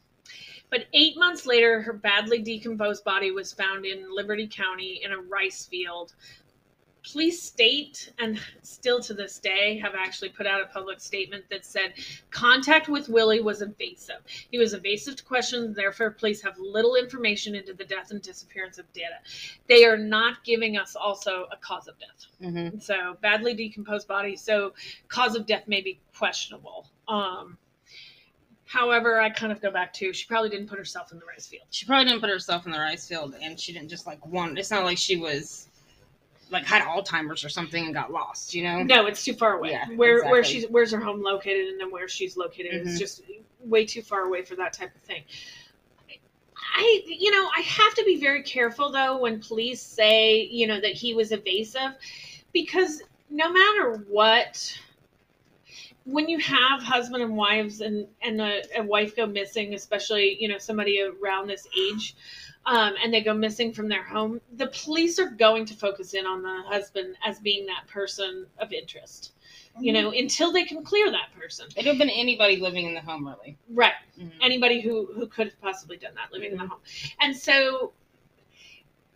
[0.71, 5.17] But eight months later, her badly decomposed body was found in Liberty County in a
[5.17, 6.13] rice field.
[7.11, 11.65] Police state, and still to this day, have actually put out a public statement that
[11.65, 11.93] said
[12.29, 14.21] contact with Willie was evasive.
[14.51, 18.77] He was evasive to questions, therefore, police have little information into the death and disappearance
[18.77, 19.17] of Detta.
[19.67, 22.27] They are not giving us also a cause of death.
[22.39, 24.73] hmm So, badly decomposed body, so
[25.09, 26.87] cause of death may be questionable.
[27.07, 27.57] Um,
[28.71, 31.45] however, I kind of go back to she probably didn't put herself in the rice
[31.45, 31.65] field.
[31.71, 34.57] She probably didn't put herself in the rice field, and she didn't just like want.
[34.57, 35.67] It's not like she was
[36.49, 38.53] like had Alzheimer's or something and got lost.
[38.53, 38.83] You know.
[38.83, 39.71] No, it's too far away.
[39.71, 42.87] Yeah, where where she's where's her home located and then where she's located Mhm.
[42.87, 43.23] is just
[43.59, 45.23] way too far away for that type of thing.
[46.73, 50.79] I you know, I have to be very careful though when police say, you know,
[50.79, 51.95] that he was evasive
[52.53, 54.77] because no matter what
[56.05, 60.47] when you have husband and wives and and a, a wife go missing, especially you
[60.47, 62.15] know somebody around this age,
[62.65, 66.25] um, and they go missing from their home, the police are going to focus in
[66.25, 69.33] on the husband as being that person of interest.
[69.79, 71.67] You know, until they can clear that person.
[71.69, 73.57] It would have been anybody living in the home, really.
[73.69, 73.93] Right.
[74.19, 74.31] Mhm.
[74.41, 76.81] Anybody who who could have possibly done that living in the home.
[77.21, 77.93] And so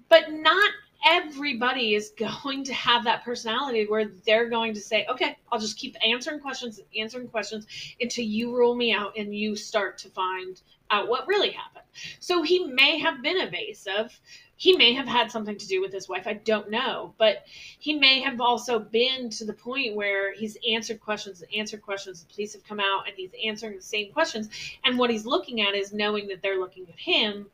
[0.07, 0.71] but not
[1.05, 5.77] everybody is going to have that personality where they're going to say, "Okay, I'll just
[5.77, 7.67] keep answering questions, answering questions
[8.01, 11.85] until you rule me out and you start to find out what really happened."
[12.19, 14.19] So he may have been evasive.
[14.57, 16.27] He may have had something to do with his wife.
[16.27, 17.43] I don't know, but
[17.79, 22.23] he may have also been to the point where he's answered questions and answered questions.
[22.23, 24.49] The police have come out and he's answering the same questions.
[24.85, 27.47] And what he's looking at is knowing that they're looking at him,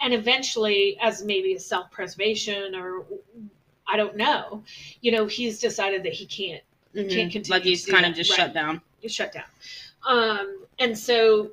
[0.00, 3.04] and eventually, as maybe a self preservation or
[3.86, 4.62] I don't know,
[5.00, 6.62] you know, he's decided that he can't
[6.94, 7.10] Mhm.
[7.10, 8.36] Can't continue Like he's kind of just right.
[8.36, 8.80] shut down.
[9.06, 9.44] shut down.
[10.06, 11.50] Um, and so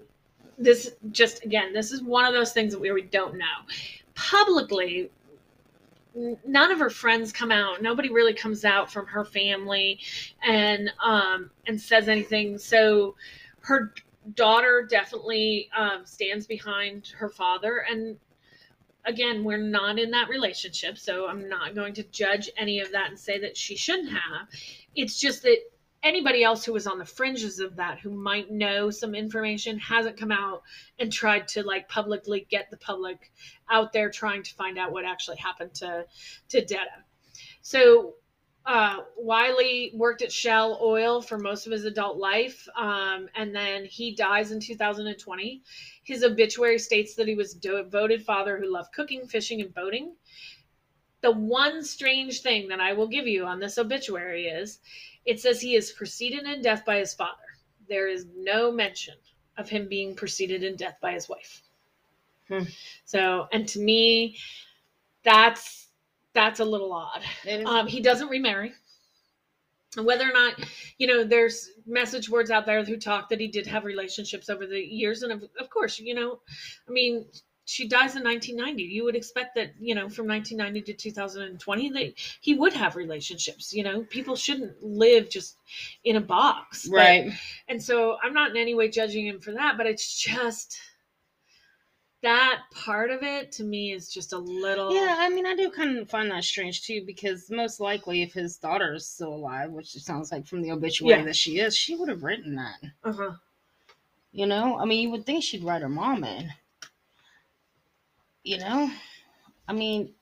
[0.57, 3.45] this just again, this is one of those things that we, we don't know.
[4.15, 5.11] Publicly,
[6.45, 7.81] none of her friends come out.
[7.81, 9.99] Nobody really comes out from her family
[10.43, 12.57] and um, and says anything.
[12.57, 13.15] So
[13.61, 13.93] her
[14.33, 18.17] daughter definitely um, stands behind her father and
[19.07, 23.09] again we're not in that relationship so i'm not going to judge any of that
[23.09, 24.47] and say that she shouldn't have
[24.95, 25.57] it's just that
[26.03, 30.17] anybody else who was on the fringes of that who might know some information hasn't
[30.17, 30.61] come out
[30.99, 33.31] and tried to like publicly get the public
[33.69, 36.05] out there trying to find out what actually happened to
[36.49, 37.03] to Detta.
[37.61, 38.13] So
[38.67, 43.85] uh, Wiley worked at Shell Oil for most of his adult life, um, and then
[43.85, 45.63] he dies in 2020.
[46.03, 50.15] His obituary states that he was a devoted father who loved cooking, fishing, and boating.
[51.21, 54.79] The one strange thing that I will give you on this obituary is
[55.25, 57.31] it says he is preceded in death by his father.
[57.87, 59.15] There is no mention
[59.57, 61.61] of him being preceded in death by his wife.
[62.49, 62.63] Hmm.
[63.05, 64.37] So, and to me,
[65.23, 65.86] that's
[66.37, 67.23] that's a little odd.
[67.65, 68.71] Um, he doesn't remarry.
[69.97, 70.53] And whether or not,
[70.99, 74.67] you know, there's message boards out there who talk that he did have relationships over
[74.67, 75.23] the years.
[75.23, 76.39] And of, of course, you know,
[76.87, 77.25] I mean,
[77.65, 78.83] she dies in 1990.
[78.83, 83.73] You would expect that, you know, from 1990 to 2020, that he would have relationships.
[83.73, 85.57] You know, people shouldn't live just
[86.03, 86.87] in a box.
[86.87, 87.31] But- right.
[87.67, 90.77] and so I'm not in any way judging him for that, but it's just
[92.23, 94.93] that part of it to me is just a little.
[94.93, 98.33] Yeah, I mean, I do kind of find that strange too, because most likely, if
[98.33, 101.25] his daughter is still alive, which it sounds like from the obituary Yeah.
[101.25, 102.79] that she is, she would have written that.
[103.03, 103.33] Uh-huh.
[104.31, 106.51] You know, I mean, you would think she'd write her mom in.
[108.43, 108.91] You know,
[109.67, 110.13] I mean,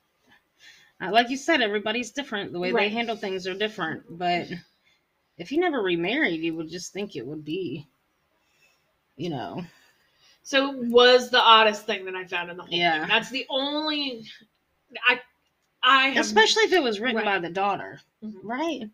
[1.02, 2.52] uh, like you said, everybody's different.
[2.52, 2.90] The way Right.
[2.90, 4.04] they handle things are different.
[4.10, 4.48] But
[5.38, 7.88] if he never remarried, you would just think it would be,
[9.16, 9.66] you know,
[10.46, 13.00] So was the oddest thing that I found in the whole Yeah.
[13.00, 13.10] thing.
[13.10, 14.26] That's the only
[15.08, 15.20] I
[15.82, 17.26] I have especially if it was written Right.
[17.26, 18.40] by the daughter, Mhm.
[18.44, 18.90] right?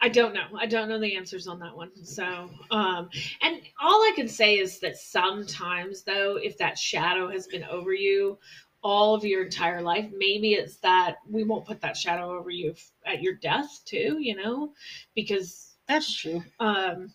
[0.00, 0.48] I don't know.
[0.58, 1.90] I don't know the answers on that one.
[2.04, 3.10] So, um,
[3.42, 7.92] and all I can say is that sometimes, though, if that shadow has been over
[7.92, 8.38] you
[8.82, 12.70] all of your entire life, maybe it's that we won't put that shadow over you
[12.72, 14.74] f- at your death, too, you know,
[15.14, 16.42] because, That's true.
[16.58, 17.12] um,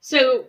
[0.00, 0.46] so,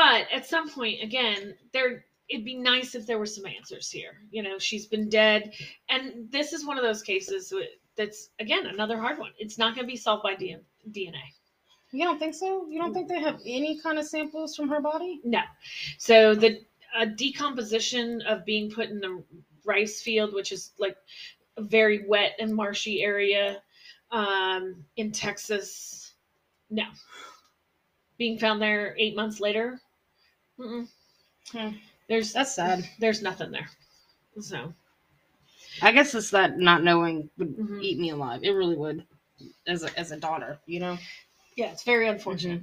[0.00, 4.16] but at some point, again, there, it'd be nice if there were some answers here.
[4.30, 5.52] You know, she's been dead.
[5.90, 7.52] And this is one of those cases
[7.96, 9.32] that's, again, another hard one.
[9.38, 11.20] It's not going to be solved by DNA.
[11.92, 12.66] You don't think so?
[12.66, 15.20] You don't think they have any kind of samples from her body?
[15.22, 15.42] No.
[15.98, 16.62] So the
[16.98, 19.22] uh, decomposition of being put in the
[19.66, 20.96] rice field, which is like
[21.58, 23.60] a very wet and marshy area
[24.12, 26.14] um, in Texas,
[26.70, 26.84] no.
[28.16, 29.78] Being found there eight months later.
[30.60, 31.68] Hmm.
[32.08, 32.88] there's That's sad.
[32.98, 33.68] there's nothing there.
[34.40, 34.72] So
[35.82, 37.82] I guess it's that not knowing would Mhm.
[37.82, 38.44] eat me alive.
[38.44, 39.06] It really would,
[39.66, 40.98] as a, as a daughter, you know.
[41.56, 42.62] yeah, it's very unfortunate.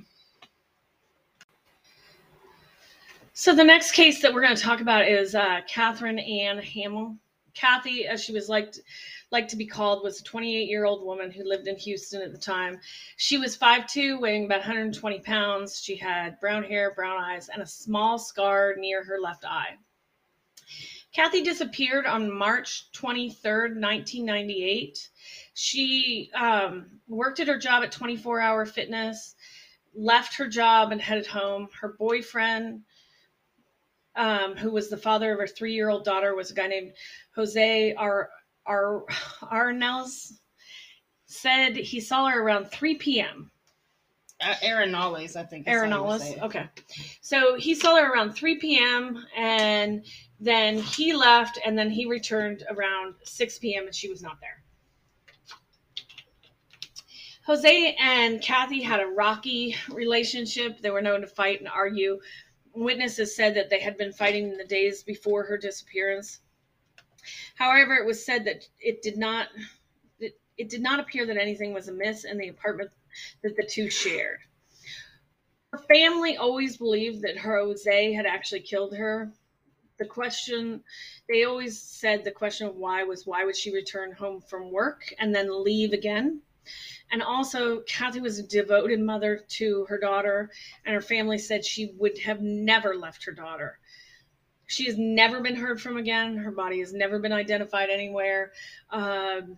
[3.34, 7.16] So the next case that we're going to talk about is uh, Catherine Anne Hammel.
[7.54, 8.80] Kathy, as she was liked
[9.32, 12.32] like to be called, was a 28 year old woman who lived in Houston at
[12.32, 12.80] the time.
[13.18, 15.82] She was 5'2", weighing about 120 pounds.
[15.82, 19.78] She had brown hair, brown eyes, and a small scar near her left eye.
[21.14, 25.10] Kathy disappeared on March 23rd, 1998.
[25.54, 29.36] She um, worked at her job at 24 Hour Fitness,
[29.96, 31.70] left her job and headed home.
[31.80, 32.84] Her boyfriend,
[34.16, 36.94] um, who was the father of her three year old daughter, was a guy named
[37.36, 37.96] Jose
[38.68, 39.06] Ar-
[39.42, 40.34] Arnels,
[41.26, 43.52] said he saw her around 3 p.m.
[44.40, 45.68] Uh, Arenales, I think.
[45.68, 46.38] is how you would say Arenales.
[46.38, 46.44] it.
[46.44, 46.70] Okay.
[47.22, 49.26] So he saw her around 3 p.m.
[49.36, 50.06] and
[50.40, 53.86] then he left and then he returned around 6 p.m.
[53.86, 54.64] and she was not there.
[57.48, 60.82] Jose and Kathy had a rocky relationship.
[60.82, 62.20] They were known to fight and argue.
[62.74, 66.42] Witnesses said that they had been fighting in the days before her disappearance.
[67.58, 69.48] However, it was said that it did not
[70.20, 72.92] it, it did not appear that anything was amiss in the apartment
[73.42, 74.40] that the two shared.
[75.72, 79.34] Her family always believed that her Jose had actually killed her.
[79.98, 80.84] The question,
[81.28, 85.12] they always said the question of why was why would she return home from work
[85.18, 86.42] and then leave again?
[87.12, 90.52] And also, Kathy was a devoted mother to her daughter,
[90.86, 93.80] and her family said she would have never left her daughter.
[94.68, 96.38] She has never been heard from again.
[96.38, 98.52] Her body has never been identified anywhere.
[98.92, 99.58] Um,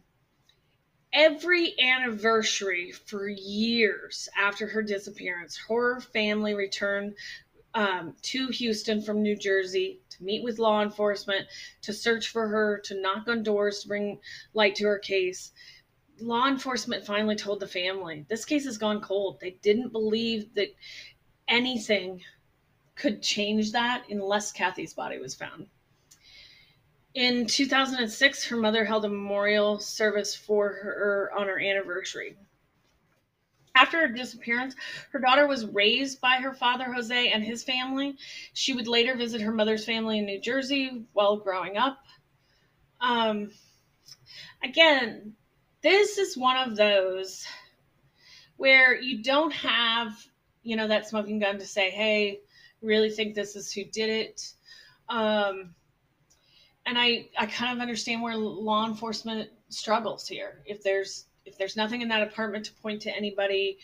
[1.12, 7.16] every anniversary for years after her disappearance, her family returned
[7.74, 11.48] um, to Houston from New Jersey to meet with law enforcement,
[11.82, 14.20] to search for her, to knock on doors to bring
[14.54, 15.52] light to her case.
[16.20, 19.40] Law enforcement finally told the family this case has gone cold.
[19.40, 20.76] They didn't believe that
[21.48, 22.22] anything
[23.00, 25.68] could change that unless Kathy's body was found.
[27.16, 32.36] In 2006, her mother held a memorial service for her on her anniversary.
[33.74, 34.76] After her disappearance,
[35.12, 38.18] her daughter was raised by her father, Jose, and his family.
[38.54, 42.00] She would later visit her mother's family in New Jersey while growing up.
[43.00, 43.52] Um,
[44.62, 45.34] again,
[45.82, 47.46] this is one of those
[48.58, 50.14] where you don't have,
[50.64, 52.42] you know, that smoking gun to say, hey,
[52.82, 54.54] really think this is who did it.
[55.10, 55.74] Um,
[56.86, 60.62] and I, I kind of understand where law enforcement struggles here.
[60.66, 63.80] If there's if there's nothing in that apartment to point to anybody,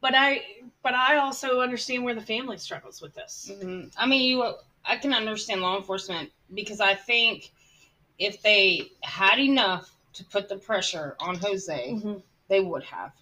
[0.00, 0.44] but I
[0.82, 3.50] but I also understand where the family struggles with this.
[3.52, 3.92] Mhm.
[3.96, 4.54] I mean, you.
[4.84, 7.50] I can understand law enforcement because I think
[8.18, 12.22] if they had enough to put the pressure on Jose, Mhm.
[12.48, 13.12] they would have.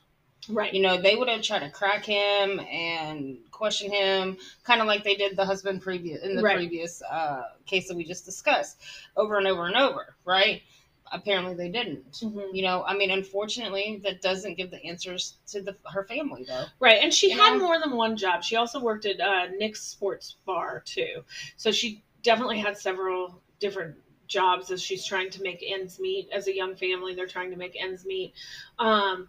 [0.48, 0.72] Right.
[0.72, 5.04] You know, they would have tried to crack him and question him, kind of like
[5.04, 6.56] they did the husband previous in the Right.
[6.56, 8.78] previous uh, case that we just discussed,
[9.16, 10.14] over and over and over.
[10.24, 10.62] Right?
[11.10, 12.12] Apparently, they didn't.
[12.22, 12.54] Mhm.
[12.54, 16.66] You know, I mean, unfortunately, that doesn't give the answers to the her family though.
[16.80, 17.60] Right, and she You had know?
[17.66, 18.44] more than one job.
[18.44, 21.24] She also worked at uh, Nick's Sports Bar too,
[21.56, 26.28] so she definitely had several different jobs as she's trying to make ends meet.
[26.30, 28.34] As a young family, they're trying to make ends meet,
[28.78, 29.28] um,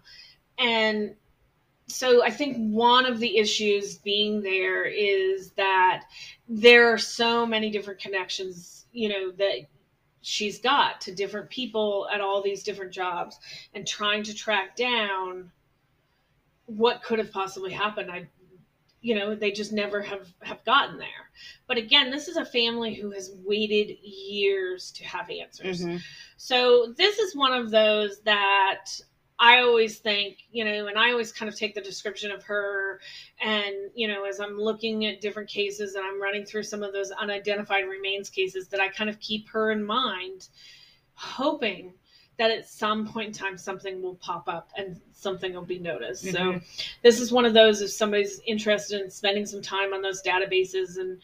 [0.59, 1.15] and
[1.87, 6.03] so I think one of the issues being there is that
[6.47, 9.61] there are so many different connections, you know, that
[10.21, 13.39] she's got to different people at all these different jobs,
[13.73, 15.51] and trying to track down
[16.65, 18.11] what could have possibly happened.
[18.11, 18.27] I
[19.01, 21.31] you know they just never have have gotten there.
[21.67, 25.83] But again this is a family who has waited years to have answers.
[25.83, 25.97] Mm-hmm.
[26.37, 28.85] so this is one of those that
[29.39, 32.99] i always think you know and i always kind of take the description of her
[33.41, 36.93] and you know as i'm looking at different cases and i'm running through some of
[36.93, 40.47] those unidentified remains cases that i kind of keep her in mind
[41.13, 41.93] hoping
[42.37, 46.23] that at some point in time something will pop up and something will be noticed.
[46.31, 46.63] So Mhm.
[47.03, 50.97] this is one of those if somebody's interested in spending some time on those databases
[50.97, 51.19] and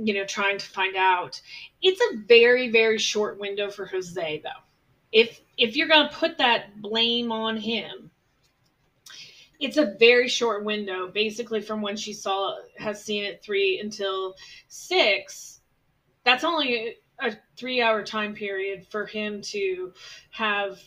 [0.00, 1.40] you know trying to find out.
[1.80, 4.50] It's a very very short window for Jose though.
[5.12, 8.10] If if you're going to put that blame on him,
[9.60, 14.34] it's a very short window basically from when she saw has seen it 3 until
[14.68, 15.60] 6.
[16.24, 19.92] That's only a three hour time period for him to
[20.30, 20.80] have,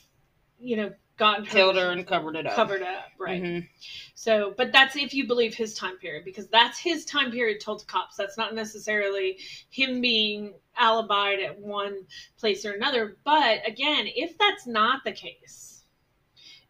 [0.60, 2.56] you know, gotten Killed her and covered it up.
[2.56, 3.42] covered up, right?
[3.42, 3.70] Mhm.
[4.16, 7.80] So, but that's if you believe his time period, because that's his time period told
[7.80, 8.16] to cops.
[8.16, 12.06] That's not necessarily him being alibied at one
[12.38, 13.18] place or another.
[13.24, 15.84] But again, if that's not the case,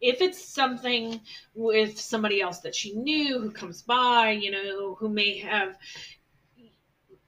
[0.01, 1.21] if it's something
[1.53, 5.77] with somebody else that she knew who comes by, you know, who may have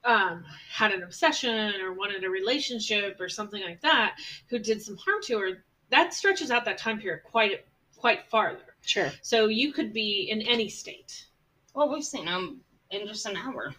[0.04, 4.98] um, had an obsession or wanted a relationship or something like that, who did some
[4.98, 7.66] harm to her, that stretches out that time period quite
[7.98, 8.76] quite farther.
[8.82, 9.12] Sure.
[9.22, 11.26] So you could be in any state.
[11.74, 13.74] Well, we've seen them in just an hour.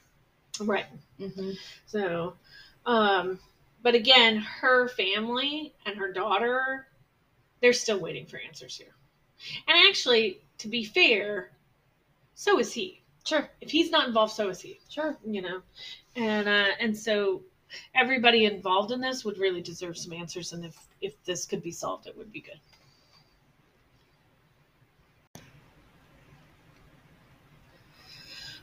[0.60, 0.86] Right.
[1.20, 1.52] Mm-hmm.
[1.86, 2.34] So,
[2.84, 3.38] um,
[3.82, 6.88] but again, her family and her daughter,
[7.60, 8.94] they're still waiting for answers here.
[9.68, 11.50] And actually, to be fair,
[12.34, 13.02] so is he.
[13.24, 13.48] Sure.
[13.60, 14.80] If he's not involved, so is he.
[14.88, 15.16] Sure.
[15.24, 15.62] You know,
[16.16, 17.42] and uh, and so
[17.94, 20.52] everybody involved in this would really deserve some answers.
[20.52, 22.60] And if if this could be solved, it would be good.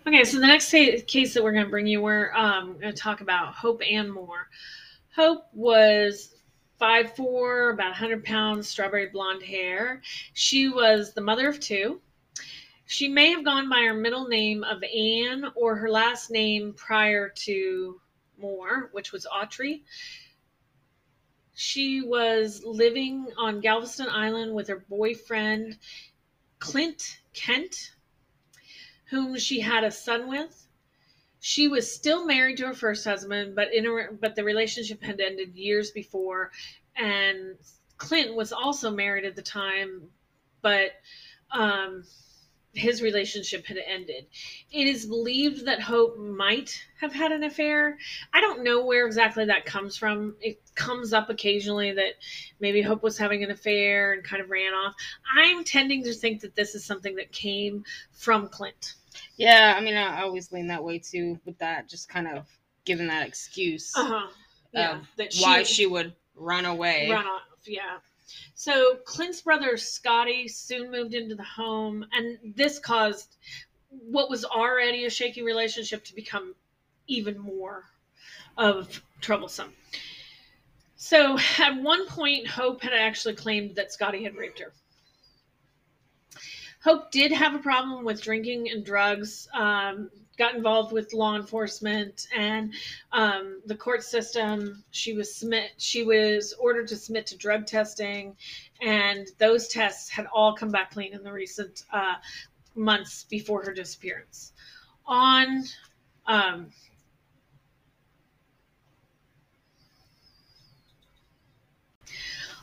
[0.08, 3.02] Okay, so the next case that we're going to bring you, we're um, going to
[3.02, 4.50] talk about Hope Ann Moore.
[5.16, 6.36] Hope was
[6.80, 10.04] 5'4, about 100 pounds, strawberry blonde hair.
[10.34, 12.02] She was the mother of two.
[12.86, 17.30] She may have gone by her middle name of Ann or her last name prior
[17.30, 18.00] to
[18.38, 19.82] Moore, which was Autry.
[21.56, 25.78] She was living on Galveston Island with her boyfriend,
[26.60, 27.92] Clint Kent,
[29.06, 30.68] whom she had a son with.
[31.40, 35.22] She was still married to her first husband, but in a, but the relationship had
[35.22, 36.52] ended years before,
[36.96, 37.56] and
[37.98, 40.10] Clint was also married at the time,
[40.62, 40.92] but
[41.52, 42.04] um,
[42.76, 44.28] his relationship had ended.
[44.72, 47.98] It is believed that Hope might have had an affair.
[48.34, 50.36] I don't know where exactly that comes from.
[50.42, 52.14] It comes up occasionally that
[52.60, 54.94] maybe Hope was having an affair and kind of ran off.
[55.38, 58.96] I'm tending to think that this is something that came from Clint.
[59.38, 62.46] Yeah, I mean, I always lean that way too with that, just kind of
[62.84, 64.28] giving that excuse Uh-huh.
[64.74, 67.10] Yeah, of that why she would run away.
[67.10, 67.42] run off.
[67.66, 68.00] Yeah.
[68.58, 73.36] So Clint's brother Scotty soon moved into the home, and this caused
[73.90, 76.56] what was already a shaky relationship to become
[77.08, 77.84] even more
[78.58, 79.74] of troublesome.
[80.96, 84.72] So at one point, Hope had actually claimed that Scotty had raped her.
[86.82, 89.50] Hope did have a problem with drinking and drugs.
[89.54, 92.74] Um, got involved with law enforcement and
[93.12, 94.84] um, the court system.
[94.92, 95.72] She was submit.
[95.78, 98.36] She was ordered to submit to drug testing,
[98.82, 102.16] and those tests had all come back clean in the recent uh,
[102.76, 104.54] months before her disappearance.
[105.06, 105.64] On
[106.28, 106.72] um,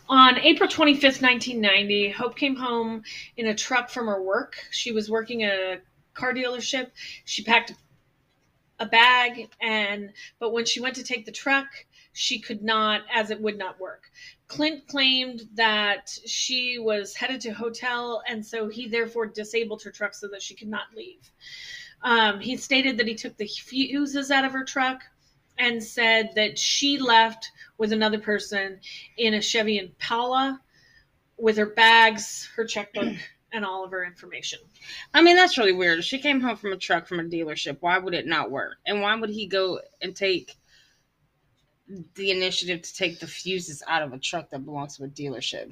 [0.09, 3.03] On April 25th, 1990, Hope came home
[3.39, 4.57] in a truck from her work.
[4.70, 5.79] She was working a
[6.15, 6.91] car dealership.
[7.25, 7.75] She packed
[8.79, 11.69] a bag and but when she went to take the truck,
[12.13, 14.11] she could not as it would not work.
[14.49, 20.15] Clint claimed that she was headed to hotel and so he therefore disabled her truck
[20.15, 21.31] so that she could not leave.
[22.03, 25.03] Um, he stated that he took the fuses out of her truck
[25.59, 28.81] and said that she left with another person
[29.17, 30.61] in a Chevy Impala
[31.37, 33.17] with her bags, her checkbook,
[33.53, 34.59] and all of her information.
[35.12, 36.03] I mean, that's really weird.
[36.05, 38.76] She came home from a truck from a dealership, why would it not work?
[38.86, 40.57] And why would he go and take
[42.14, 45.70] the initiative to take the fuses out of a truck that belongs to a dealership?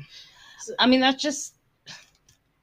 [0.78, 1.54] I mean, that's just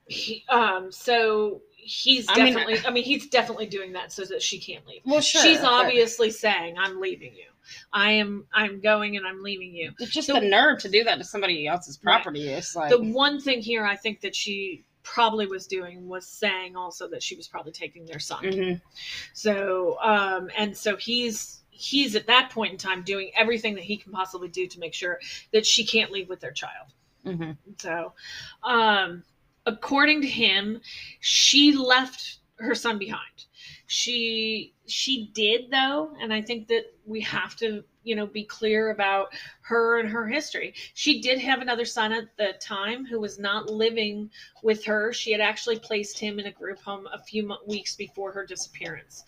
[0.07, 2.85] He, um, so he's I mean, definitely.
[2.85, 5.01] I mean, he's definitely doing that so that she can't leave.
[5.05, 5.41] well, sure.
[5.41, 7.45] She's obviously saying, "I'm leaving you.
[7.91, 8.45] I am.
[8.53, 11.23] I'm going and I'm leaving you." It's just So- the nerve to do that to
[11.23, 12.13] somebody else's Right.
[12.21, 12.47] property.
[12.47, 16.75] It's like the one thing here I think that she probably was doing was saying
[16.75, 18.43] also that she was probably taking their son.
[18.43, 18.81] Mhm.
[19.33, 23.97] So, um, and so he's he's at that point in time doing everything that he
[23.97, 25.19] can possibly do to make sure
[25.53, 26.87] that she can't leave with their child.
[27.25, 27.57] Mhm.
[27.77, 28.13] So,
[28.63, 29.23] um,
[29.65, 30.81] according to him,
[31.19, 33.45] she left her son behind.
[33.87, 38.91] She she did though, and I think that we have to you know be clear
[38.91, 40.73] about her and her history.
[40.93, 44.29] She did have another son at the time who was not living
[44.61, 45.13] with her.
[45.13, 49.23] She had actually placed him in a group home a few weeks before her disappearance.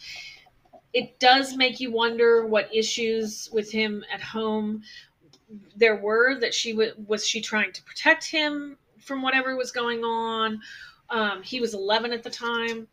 [0.91, 4.84] It does make you wonder what issues with him at home
[5.76, 10.03] there were that she w- was she trying to protect him from whatever was going
[10.03, 10.62] on.
[11.10, 12.88] Um, he was 11 at the time.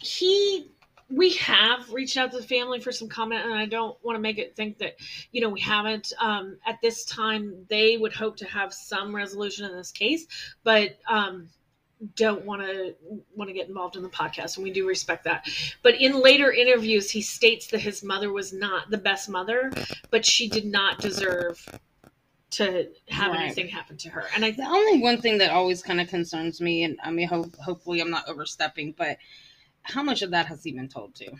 [0.00, 0.70] He
[1.10, 4.20] we have reached out to the family for some comment and i don't want to
[4.20, 4.94] make it think that
[5.32, 9.64] you know we haven't um, at this time they would hope to have some resolution
[9.68, 10.26] in this case
[10.62, 11.48] but um,
[12.14, 12.94] don't want to
[13.34, 15.46] want to get involved in the podcast and we do respect that
[15.82, 19.70] but in later interviews he states that his mother was not the best mother
[20.10, 21.68] but she did not deserve
[22.50, 23.44] to have Right.
[23.44, 26.60] anything happen to her and i The only one thing that always kind of concerns
[26.60, 29.18] me, and I mean, hope, hopefully I'm not overstepping, but
[29.82, 31.30] how much of that has he been told to?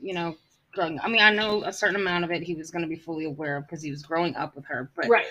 [0.00, 0.36] You know,
[0.72, 1.00] growing.
[1.00, 3.24] I mean, I know a certain amount of it he was going to be fully
[3.24, 5.26] aware of because he was growing up with her, but right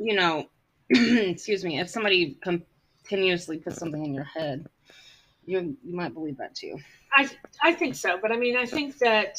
[0.00, 0.48] you know,
[0.90, 4.66] excuse me, if somebody continuously puts something in your head,
[5.44, 6.78] you you might believe that too.
[7.14, 7.30] I
[7.62, 9.38] I think so, but I mean, I think that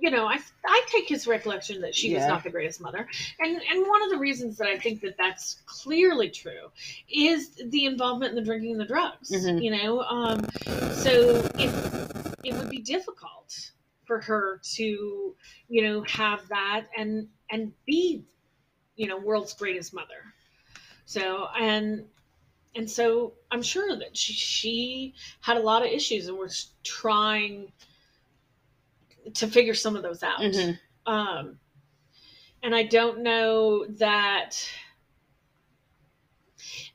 [0.00, 3.60] you know, I I take his recollection that she was not the greatest mother, and
[3.70, 6.70] and one of the reasons that I think that that's clearly true
[7.08, 9.30] is the involvement in the drinking and the drugs.
[9.30, 9.62] Mhm.
[9.62, 10.46] You know, um,
[11.02, 11.72] so if
[12.44, 13.70] it would be difficult
[14.04, 15.34] for her to
[15.68, 18.24] you know have that and and be
[18.96, 20.34] you know world's greatest mother.
[21.06, 22.04] So and
[22.74, 27.72] and so I'm sure that she, she had a lot of issues and was trying
[29.32, 30.40] to figure some of those out.
[30.40, 30.78] Mhm.
[31.06, 31.58] Um,
[32.62, 34.56] and I don't know that,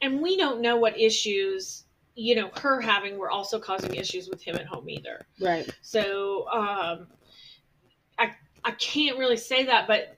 [0.02, 1.86] and we don't know what issues
[2.20, 5.26] you know her having were also causing issues with him at home either.
[5.40, 5.70] Right.
[5.82, 7.08] So um,
[8.18, 10.18] I I can't really say that, but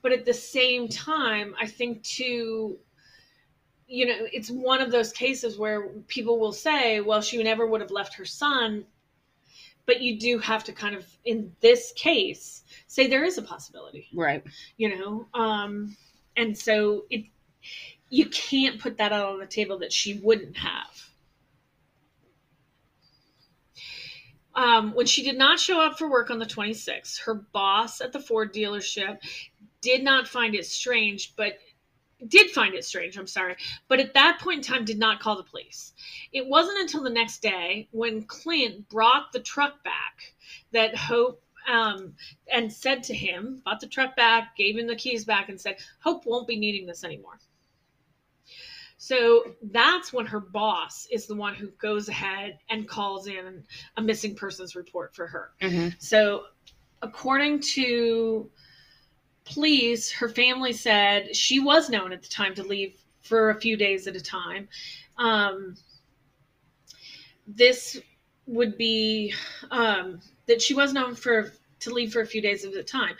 [0.00, 2.78] but at the same time, I think too.
[3.86, 7.82] You know, it's one of those cases where people will say, "Well, she never would
[7.82, 8.86] have left her son,"
[9.86, 14.08] but you do have to kind of, in this case, say there is a possibility.
[14.14, 14.42] Right.
[14.76, 15.96] You know, um,
[16.36, 17.24] and so it
[18.10, 21.10] you can't put that out on the table that she wouldn't have.
[24.54, 28.12] Um, when she did not show up for work on the 26th, her boss at
[28.12, 29.18] the Ford dealership
[29.80, 31.58] did not find it strange, but
[32.26, 33.56] did find it strange, I'm sorry,
[33.88, 35.92] but at that point in time did not call the police.
[36.32, 40.34] It wasn't until the next day when Clint brought the truck back
[40.72, 42.14] that Hope um,
[42.52, 45.76] and said to him, bought the truck back, gave him the keys back, and said,
[46.00, 47.38] Hope won't be needing this anymore.
[48.96, 53.64] So that's when her boss is the one who goes ahead and calls in
[53.96, 55.50] a missing persons report for her.
[55.60, 56.44] hmm So,
[57.02, 58.50] according to
[59.44, 63.76] police, her family said she was known at the time to leave for a few
[63.76, 64.68] days at a time.
[65.16, 65.76] Um,
[67.46, 68.00] this
[68.46, 69.34] would be
[69.70, 73.14] um, that she was known for to leave for a few days at a time.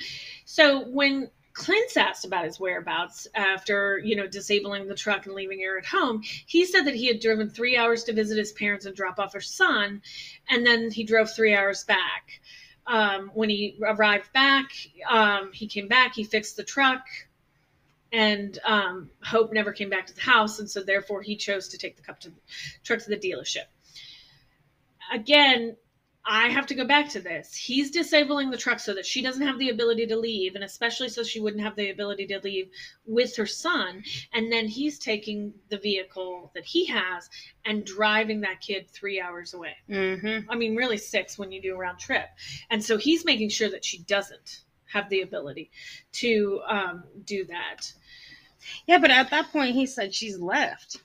[0.45, 5.61] So when Clint's asked about his whereabouts after, you know, disabling the truck and leaving
[5.61, 8.87] her at home, he said that he had driven three hours to visit his parents
[8.87, 10.03] and drop off her son,
[10.49, 12.41] and then he drove three hours back.
[12.87, 14.73] Um, when he arrived back,
[15.09, 17.05] um, he came back, he fixed the truck,
[18.13, 21.79] and um, Hope never came back to the house, and so therefore he chose to
[21.79, 22.33] take the cup to
[22.83, 23.65] truck to the dealership.
[25.13, 25.77] Again,
[26.27, 27.55] I have to go back to this.
[27.55, 31.09] He's disabling the truck so that she doesn't have the ability to leave, and especially
[31.11, 32.71] so she wouldn't have the ability to leave
[33.05, 34.03] with her son.
[34.33, 37.29] And then he's taking the vehicle that he has
[37.67, 39.77] and driving that kid three hours away.
[39.87, 42.29] hmm I mean, really six when you do a round trip.
[42.71, 45.71] And so he's making sure that she doesn't have the ability
[46.13, 47.93] to um, do that.
[48.87, 50.99] Yeah, but at that point, he said she's left.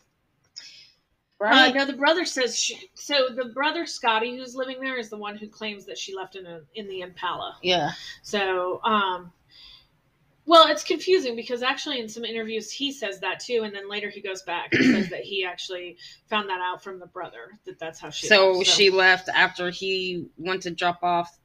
[1.41, 1.73] Uh, Right.
[1.73, 2.89] no, the brother says she.
[2.95, 6.35] So the brother Scotty, who's living there, is the one who claims that she left
[6.35, 7.57] in a in the Impala.
[7.63, 7.91] yeah.
[8.23, 9.31] So, um,
[10.45, 14.09] well, it's confusing because actually in some interviews he says that too, and then later
[14.09, 15.95] he goes back and says that he actually
[16.29, 18.27] found that out from the brother that that's how she.
[18.27, 18.69] So, left.
[18.69, 21.39] she left after he went to drop off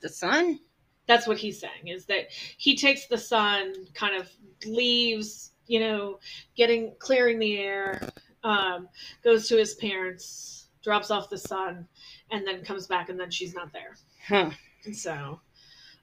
[0.00, 0.60] the son.
[1.06, 2.26] that's what he's saying is that
[2.56, 4.28] he takes the son, kind of
[4.66, 6.18] leaves, you know,
[6.56, 8.08] getting clearing the air,
[8.44, 8.88] um,
[9.24, 11.88] goes to his parents, drops off the son,
[12.30, 13.96] and then comes back, and then she's not there.
[14.28, 14.50] Huh.
[14.84, 15.40] And so,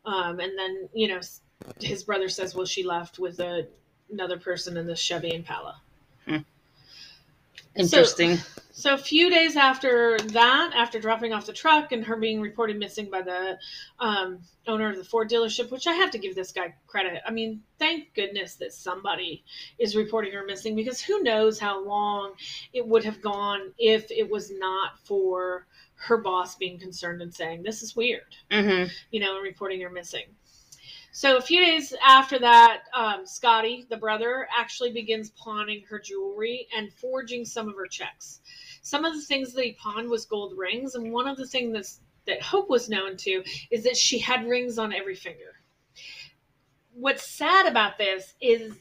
[0.06, 1.22] um, and then you know,
[1.80, 3.68] his brother says, "Well, she left with a,
[4.12, 5.82] another person in the Chevy Impala."
[7.76, 8.38] Interesting.
[8.74, 12.80] So a few days after that, after dropping off the truck and her being reported
[12.80, 13.58] missing by the
[14.00, 17.22] um, owner of the Ford dealership, which I have to give this guy credit.
[17.26, 19.44] I mean, thank goodness that somebody
[19.78, 22.34] is reporting her missing because who knows how long
[22.74, 27.62] it would have gone if it was not for her boss being concerned and saying
[27.62, 30.24] this is weird hmm you know, and reporting her missing.
[31.14, 36.68] So a few days after that, um, Scotty, the brother, actually begins pawning her jewelry
[36.76, 38.40] and forging some of her checks.
[38.82, 41.74] Some of the things that he pawned was gold rings, and one of the things
[41.74, 45.60] that's, that Hope was known to is that she had rings on every finger.
[46.94, 48.74] What's sad about this is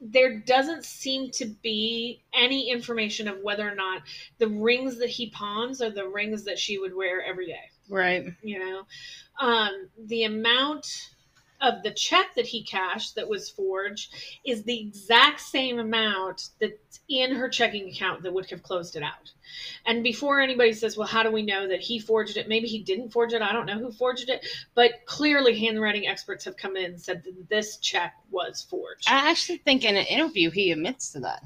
[0.00, 4.02] there doesn't seem to be any information of whether or not
[4.38, 8.26] the rings that he pawns are the rings that she would wear every day Right.
[8.42, 8.82] you know
[9.40, 11.11] um, the amount
[11.62, 14.12] of the check that he cashed that was forged
[14.44, 19.02] is the exact same amount that's in her checking account that would have closed it
[19.02, 19.32] out.
[19.86, 22.48] And before anybody says well how do we know that he forged it?
[22.48, 23.42] Maybe he didn't forge it.
[23.42, 24.44] I don't know who forged it.
[24.74, 29.08] But clearly handwriting experts have come in and said that this check was forged.
[29.08, 31.42] I actually think in an interview he admits to that.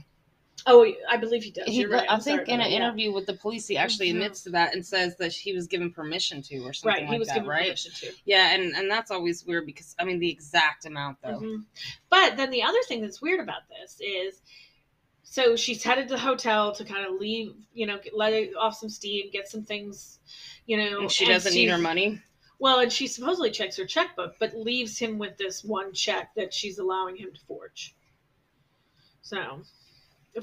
[0.67, 2.09] Oh i believe he does He, You're right.
[2.09, 2.71] I I'm sorry think in an.
[2.71, 2.77] Yeah.
[2.79, 4.17] interview with the police, he actually Mhm.
[4.17, 7.01] admits to that and says that he was given permission to, or something like that.
[7.03, 7.35] right he like was that.
[7.35, 7.63] given right?
[7.67, 11.41] permission to Yeah, and and that's always weird because I mean the exact amount though.
[11.41, 11.65] Mhm.
[12.11, 14.43] But then the other thing that's weird about this is
[15.23, 18.77] so she's headed to the hotel to kind of leave, you know, let it off
[18.77, 20.19] some steam, get some things,
[20.67, 21.01] you know.
[21.03, 22.21] And she doesn't need her money.
[22.59, 26.55] Well, and she supposedly checks her checkbook, but leaves him with this one check that
[26.55, 27.95] she's allowing him to forge.
[29.21, 29.63] So,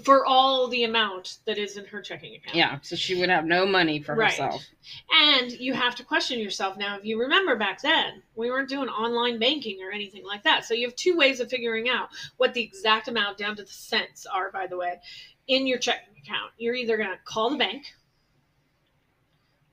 [0.01, 2.55] for all the amount that is in her checking account.
[2.55, 4.31] Yeah, so she would have no money for Right.
[4.31, 4.65] herself.
[5.11, 6.97] And you have to question yourself now.
[6.97, 10.65] If you remember back then, we weren't doing online banking or anything like that.
[10.65, 13.71] So you have two ways of figuring out what the exact amount down to the
[13.71, 14.99] cents are, by the way,
[15.47, 16.51] in your checking account.
[16.57, 17.93] You're either going to call the bank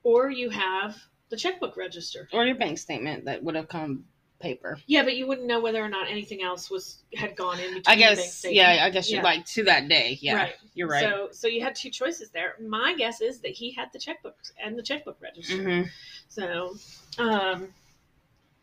[0.02, 0.96] or you have
[1.30, 2.28] the checkbook register.
[2.32, 4.04] Or your bank statement that would have come
[4.40, 4.78] paper.
[4.86, 7.84] Yeah, but you wouldn't know whether or not anything else was had gone in between
[7.86, 10.18] I guess, yeah, I guess you're like to that day.
[10.20, 10.54] Yeah, Right.
[10.74, 11.04] you're right.
[11.04, 12.54] So so you had two choices there.
[12.60, 15.62] My guess is that he had the checkbooks and the checkbook register.
[15.62, 15.82] hmm
[16.28, 16.74] So
[17.18, 17.68] um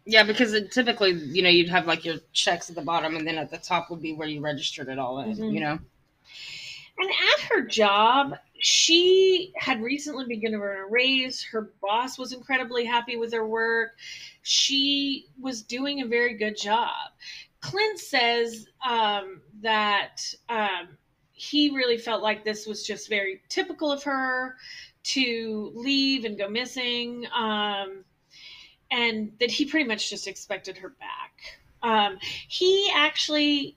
[0.06, 3.28] Yeah, because it, typically, you know, you'd have like your checks at the bottom, and
[3.28, 5.36] then at the top would be where you registered it all in.
[5.36, 5.54] Mhm.
[5.54, 5.80] You know.
[7.00, 11.43] And at her job, she had recently been given a raise.
[11.43, 13.91] Her boss was incredibly happy with her work.
[14.41, 17.12] She was doing a very good job.
[17.62, 20.97] Clint says um, that um,
[21.34, 24.55] he really felt like this was just very typical of her
[25.03, 28.03] to leave and go missing, um,
[28.91, 31.60] and that he pretty much just expected her back.
[31.84, 33.77] Um, he actually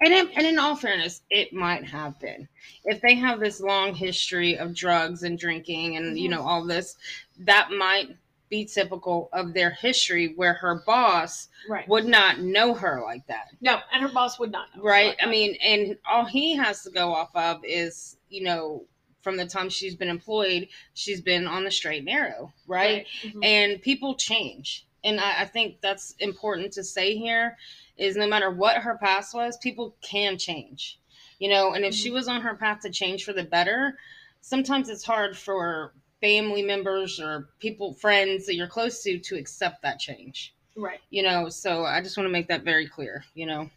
[0.00, 2.46] And in, and in all fairness, it might have been.
[2.84, 6.32] If they have this long history of drugs and drinking and, you Mhm.
[6.32, 6.96] know, all this,
[7.38, 8.14] that might
[8.50, 13.48] be typical of their history where her boss right would not know her like that.
[13.60, 14.82] no, and her boss would not know.
[14.82, 15.14] Right?
[15.14, 18.84] about I mean, and all he has to go off of is, you know,
[19.22, 23.04] from the time she's been employed, she's been on the straight and narrow, right?
[23.24, 23.44] Mhm.
[23.44, 27.56] and people change and I, I think that's important to say here
[27.96, 30.98] is no matter what her past was people can change
[31.38, 32.14] you know and if she Mhm.
[32.14, 33.98] was on her path to change for the better
[34.40, 39.82] sometimes it's hard for family members or people friends that you're close to to accept
[39.82, 41.00] that change right.
[41.10, 43.68] you know so i just want to make that very clear you know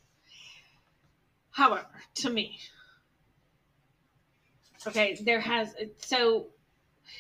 [1.52, 2.60] However, to me,
[4.88, 6.48] okay, there has so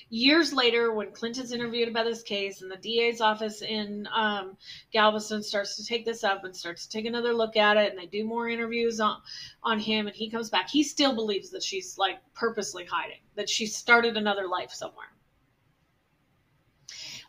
[0.09, 4.57] years later when Clinton's interviewed about this case and the DA's office in um,
[4.91, 7.99] Galveston starts to take this up and starts to take another look at it and
[7.99, 9.21] they do more interviews on
[9.63, 10.69] on him and he comes back.
[10.69, 15.05] He still believes that she's like purposely hiding that she started another life somewhere.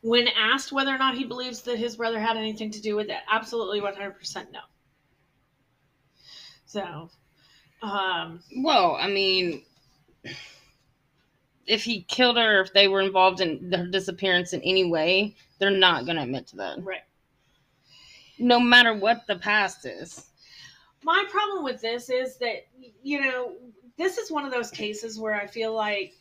[0.02, 3.10] When asked whether or not he believes that his brother had anything to do with
[3.10, 4.60] it absolutely 100% no.
[6.66, 7.10] So
[7.82, 9.62] um well i mean
[11.70, 15.70] if he killed her if they were involved in her disappearance in any way they're
[15.70, 16.82] not going to admit to that.
[16.82, 17.02] Right.
[18.38, 20.26] No matter what the past is.
[21.04, 22.66] My problem with this is that
[23.02, 23.52] you know
[23.96, 26.14] this is one of those cases where i feel like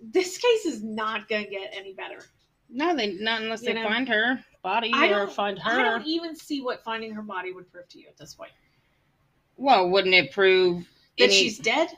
[0.00, 2.24] this case is not going to get any better.
[2.68, 6.06] No, they not unless You they know, find her body I or find i don't
[6.06, 8.52] even see what finding her body would prove to you at this point.
[9.56, 10.88] Well, wouldn't it prove
[11.18, 11.90] that any, she's dead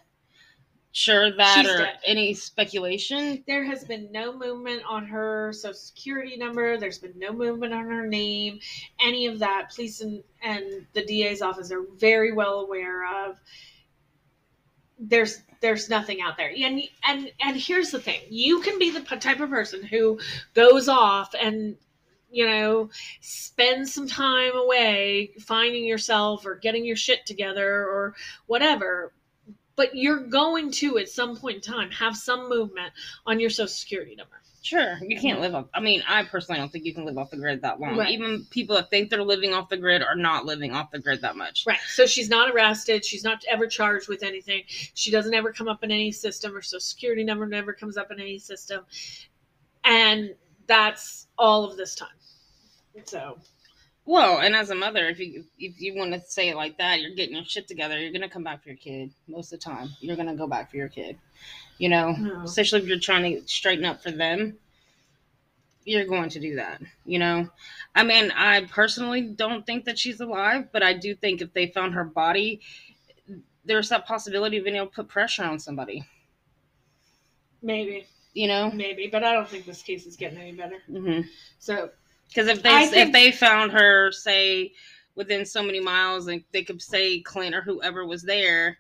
[0.97, 1.99] sure that she's or dead.
[2.07, 3.45] any speculation?
[3.47, 6.79] there has been no movement on her social security number.
[6.79, 8.61] There's been no movement on her name.
[8.99, 13.37] Any of that police and, and the da's office are very well aware of.
[14.99, 16.51] There's there's nothing out there.
[16.57, 18.21] And and and here's the thing.
[18.31, 20.19] You can be the type of person who
[20.55, 21.77] goes off and
[22.31, 22.89] you know
[23.21, 28.15] spend some time away finding yourself or getting your shit together or
[28.47, 29.13] whatever
[29.77, 32.93] but you're going to at some point in time have some movement
[33.27, 35.67] on your social security number Sure, you can't live off.
[35.75, 37.97] I mean, I personally don't think you can live off the grid that long.
[37.97, 38.11] Right.
[38.11, 41.21] Even people that think they're living off the grid are not living off the grid
[41.21, 41.63] that much.
[41.69, 45.69] right so she's not arrested she's not ever charged with anything she doesn't ever come
[45.69, 48.85] up in any system her social security number never comes up in any system
[49.85, 50.35] and
[50.67, 52.09] that's all of this time
[53.05, 53.39] so
[54.07, 57.01] Well, and as a mother, if you if you want to say it like that,
[57.01, 57.99] you're getting your shit together.
[57.99, 59.91] You're gonna come back for your kid most of the time.
[60.01, 61.19] You're gonna go back for your kid.
[61.79, 62.43] You know, No.
[62.43, 64.59] especially if you're trying to straighten up for them.
[65.85, 66.81] You're going to do that.
[67.05, 67.49] You know,
[67.95, 71.69] I mean, I personally don't think that she's alive, but I do think if they
[71.69, 72.61] found her body,
[73.65, 76.05] there's that possibility of being able to put pressure on somebody.
[77.63, 81.25] maybe You know, maybe but i don't think this case is getting any better because
[81.59, 81.91] so
[82.35, 84.73] if they I if think- they found her, say
[85.15, 88.79] within so many miles, and they could say Clint or whoever was there,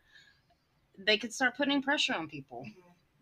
[0.99, 2.66] they could start putting pressure on people.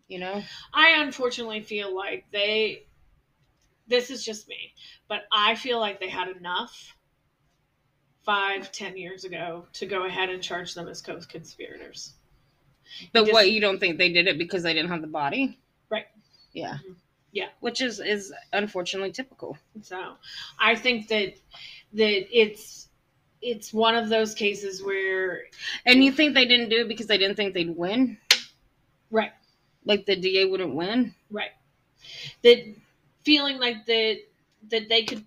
[0.07, 2.85] You know, I unfortunately feel like they.
[3.87, 4.73] This is just me,
[5.07, 6.95] but I feel like they had enough
[8.23, 12.13] five, ten years ago to go ahead and charge them as co-conspirators.
[13.13, 15.59] but Just- what you don't think they did it because they didn't have the body,
[15.89, 16.07] Right.
[16.53, 16.95] Yeah, Mhm.
[17.35, 17.49] Yeah.
[17.59, 19.57] which is is unfortunately typical.
[19.81, 20.13] So,
[20.57, 21.35] I think that
[21.93, 22.87] that it's
[23.41, 25.43] it's one of those cases where
[25.85, 28.17] And you think they didn't do it because they didn't think they'd win?
[29.11, 29.33] right
[29.83, 31.13] Like the DA wouldn't win?
[31.29, 31.51] right
[32.43, 32.73] that
[33.25, 34.19] feeling like that
[34.69, 35.25] that they could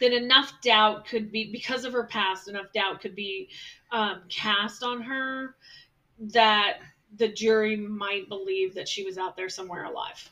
[0.00, 3.48] that enough doubt could be because of her past enough doubt could be
[3.90, 5.56] um, cast on her
[6.20, 6.78] that
[7.16, 10.30] the jury might believe that she was out there somewhere alive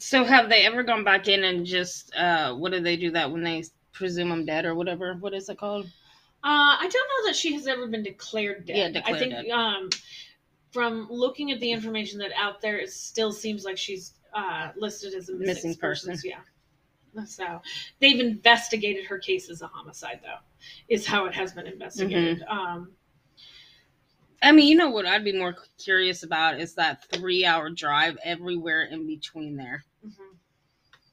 [0.00, 3.30] So have they ever gone back in and just uh what do they do that
[3.30, 5.14] when they presume I'm dead or whatever?
[5.14, 5.86] What is it called?
[6.42, 8.76] Uh, I don't know that she has ever been declared dead.
[8.76, 9.50] Yeah, declared I think dead.
[9.50, 9.90] um,
[10.72, 15.12] from looking at the information that out there, it still seems like she's uh, listed
[15.12, 16.10] as a missing, Missing person.
[16.12, 16.40] persons, Yeah.
[17.26, 17.60] So
[17.98, 20.38] they've investigated her case as a homicide, though,
[20.88, 22.40] is how it has been investigated.
[22.40, 22.58] Mm-hmm.
[22.58, 22.92] Um,
[24.42, 28.16] I mean, you know what I'd be more curious about is that three hour drive
[28.24, 29.84] everywhere in between there.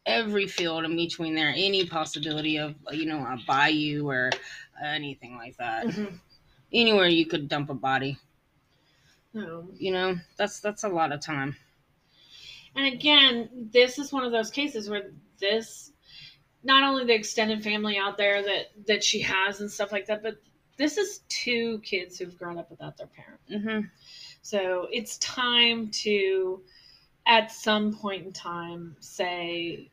[0.08, 4.32] Every field in between there, any possibility of you know a bayou or
[4.84, 5.86] anything like that.
[5.88, 6.20] Mhm.
[6.74, 8.18] Anywhere you could dump a body,
[9.36, 11.56] Um, you know, that's that's a lot of time.
[12.76, 15.92] And again, this is one of those cases where this,
[16.64, 20.24] not only the extended family out there that that she has and stuff like that,
[20.24, 20.38] but
[20.78, 23.42] this is two kids who've grown up without their parent.
[23.50, 23.88] hmm
[24.42, 26.62] So it's time to,
[27.26, 29.90] at some point in time, say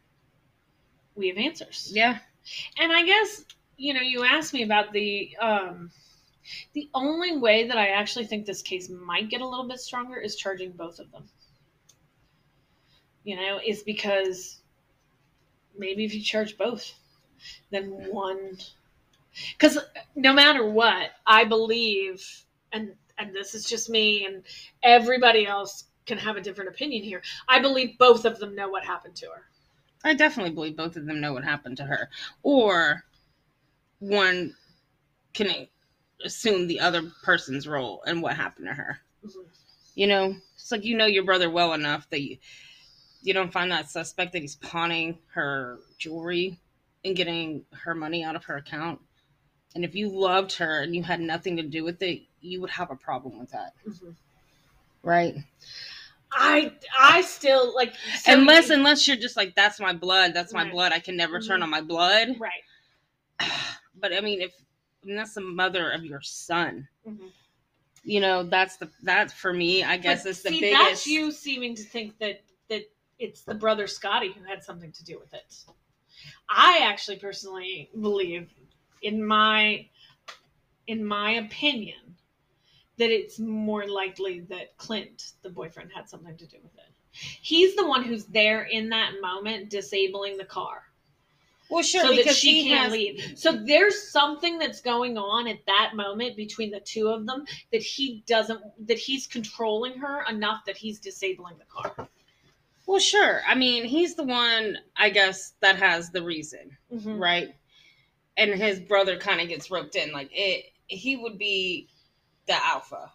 [1.16, 1.90] we have answers.
[1.94, 2.18] Yeah,
[2.78, 3.44] And I guess
[3.76, 5.90] you know, you asked me about the um,
[6.72, 10.16] the only way that I actually think this case might get a little bit stronger
[10.16, 11.28] is charging both of them.
[13.24, 14.60] You know, is because
[15.76, 16.92] maybe if you charge both,
[17.70, 18.58] then one,
[19.52, 19.78] because
[20.14, 22.24] no matter what, I believe,
[22.72, 24.42] and and this is just me, and
[24.82, 27.22] everybody else can have a different opinion here.
[27.48, 29.44] I believe both of them know what happened to her.
[30.04, 32.10] I definitely believe both of them know what happened to her,
[32.42, 33.04] or
[33.98, 34.54] one
[35.32, 35.66] can
[36.24, 39.00] assume the other person's role and what happened to her.
[39.24, 39.46] Mhm.
[39.94, 42.38] You know, it's like you know your brother well enough that you
[43.22, 46.58] you don't find that suspect that he's pawning her jewelry
[47.04, 49.00] and getting her money out of her account.
[49.74, 52.70] And if you loved her and you had nothing to do with it, you would
[52.70, 54.14] have a problem with that, Mhm.
[55.02, 55.36] right?
[56.34, 60.52] I I still like so unless you- unless you're just like that's my blood, that's
[60.52, 60.72] my Right.
[60.72, 60.92] blood.
[60.92, 61.64] I can never turn Mhm.
[61.64, 62.36] on my blood.
[62.38, 62.62] right.
[63.96, 64.52] But I mean, if
[65.02, 67.30] I mean, that's the mother of your son, Mhm.
[68.02, 69.84] you know, that's the that for me.
[69.84, 70.82] I guess But is the see, biggest.
[70.82, 75.04] That's you seeming to think that that it's the brother Scotty who had something to
[75.04, 75.54] do with it.
[76.48, 78.50] I actually personally believe,
[79.02, 79.86] in my
[80.86, 82.03] in my opinion,
[82.98, 86.94] that it's more likely that Clint, the boyfriend, had something to do with it.
[87.12, 90.82] He's the one who's there in that moment, disabling the car.
[91.70, 92.92] Well, sure, so that because she can't has.
[92.92, 93.32] leave.
[93.36, 97.82] So there's something that's going on at that moment between the two of them that
[97.82, 102.08] he doesn't that he's controlling her enough that he's disabling the car.
[102.86, 103.40] Well, sure.
[103.46, 107.18] I mean, he's the one, I guess, that has the reason, Mhm.
[107.18, 107.54] right?
[108.36, 110.12] And his brother kind of gets roped in.
[110.12, 111.88] Like it, he would be
[112.46, 113.10] the alpha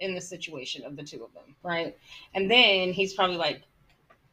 [0.00, 1.96] in the situation of the two of them, right?
[2.34, 3.62] And then he's probably like,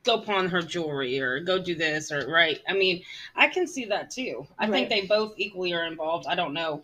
[0.04, 2.60] go pawn her jewelry or go do this or right.
[2.68, 3.04] I mean,
[3.36, 4.48] I can see that too.
[4.58, 6.26] I think they both equally are involved.
[6.28, 6.84] I don't know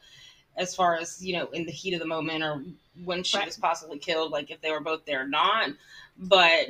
[0.56, 2.64] as far as you know in the heat of the moment or
[3.04, 3.46] when she Right.
[3.46, 5.70] was possibly killed, like if they were both there or not,
[6.18, 6.68] but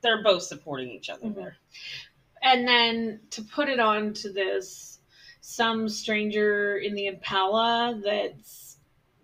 [0.00, 1.34] they're both supporting each other Mhm.
[1.34, 1.56] there.
[2.42, 4.98] And then to put it on to this,
[5.40, 8.63] some stranger in the Impala that's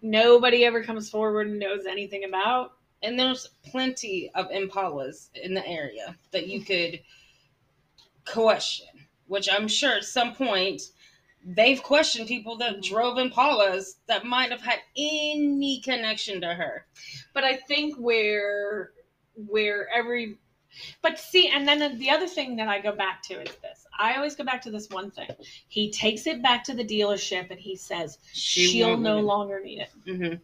[0.02, 2.72] nobody ever comes forward and knows anything about.
[3.02, 7.00] And there's plenty of Impalas in the area that you could
[8.26, 8.88] question,
[9.26, 10.82] which I'm sure at some point
[11.44, 12.94] they've questioned people that mm-hmm.
[12.94, 16.86] drove Impalas that might have had any connection to her.
[17.32, 18.92] But I think where
[19.34, 20.36] where every
[21.02, 23.86] but see, and then the other thing that I go back to is this.
[24.00, 25.28] I always go back to this one thing.
[25.68, 29.80] He takes it back to the dealership and he says she will no longer need
[29.80, 29.90] it.
[30.06, 30.34] hmm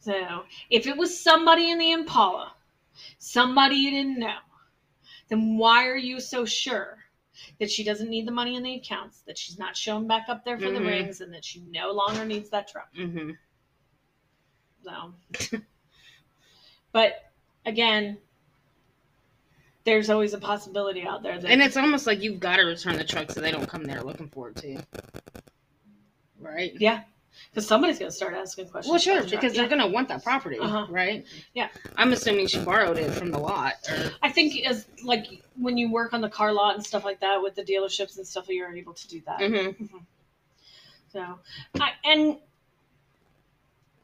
[0.00, 2.52] So if it was somebody in the Impala,
[3.18, 4.38] somebody you didn't know,
[5.28, 6.98] then why are you so sure
[7.60, 10.44] that she doesn't need the money in the accounts, that she's not showing back up
[10.44, 10.86] there for the Mhm.
[10.86, 12.92] rings, and that she no longer needs that truck?
[12.94, 13.32] hmm
[14.84, 15.14] So,
[16.92, 17.32] but
[17.64, 18.18] again,
[19.84, 22.96] there's always a possibility out there that And it's almost like you've got to return
[22.96, 24.78] the truck so they don't come there looking for it too.
[26.40, 26.72] Right?
[26.78, 27.02] yeah,
[27.50, 28.90] because somebody's going to start asking questions.
[28.90, 29.68] Well, sure, the because truck.
[29.68, 30.86] they're going to want that property, Uh-huh.
[30.90, 31.24] right?
[31.54, 31.68] Yeah.
[31.96, 33.74] I'm assuming she borrowed it from the lot.
[33.90, 37.20] Or, I think as like when you work on the car lot and stuff like
[37.20, 39.38] that with the dealerships and stuff, you're able to do that.
[39.40, 39.88] Mhm.
[41.12, 41.38] So,
[41.80, 42.38] I, and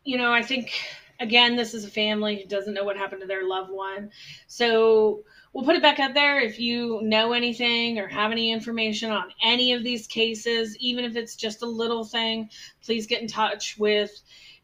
[0.04, 0.72] you know, I think
[1.20, 4.10] again, this is a family who doesn't know what happened to their loved one.
[4.46, 6.40] So we'll put it back out there.
[6.40, 11.16] If you know anything or have any information on any of these cases, even if
[11.16, 12.50] it's just a little thing,
[12.82, 14.10] please get in touch with.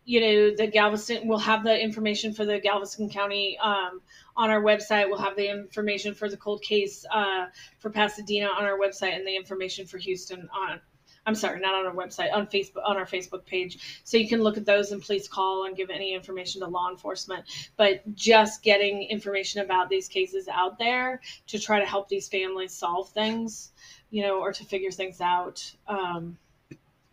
[0.06, 4.02] You know, the Galveston, we'll have the information for the Galveston County um,
[4.36, 5.08] on our website.
[5.08, 7.46] We'll have the information for the cold case uh,
[7.78, 10.78] for Pasadena on our website and the information for Houston on
[11.26, 14.00] I'm sorry, not on our website, on Facebook, on our Facebook page.
[14.04, 16.90] So you can look at those and please call and give any information to law
[16.90, 17.44] enforcement.
[17.76, 22.74] But just getting information about these cases out there to try to help these families
[22.74, 23.72] solve things,
[24.10, 26.36] you know, or to figure things out, um,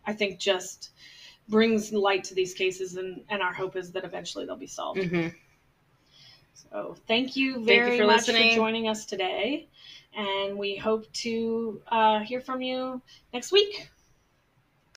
[0.06, 0.90] I think just
[1.48, 2.96] brings light to these cases.
[2.96, 5.00] And, and our hope is that eventually they'll be solved.
[5.00, 5.34] Mhm.
[6.54, 8.50] So thank you thank you very for much listening.
[8.50, 9.68] for joining us today.
[10.14, 13.00] And we hope to uh, hear from you
[13.32, 13.88] next week.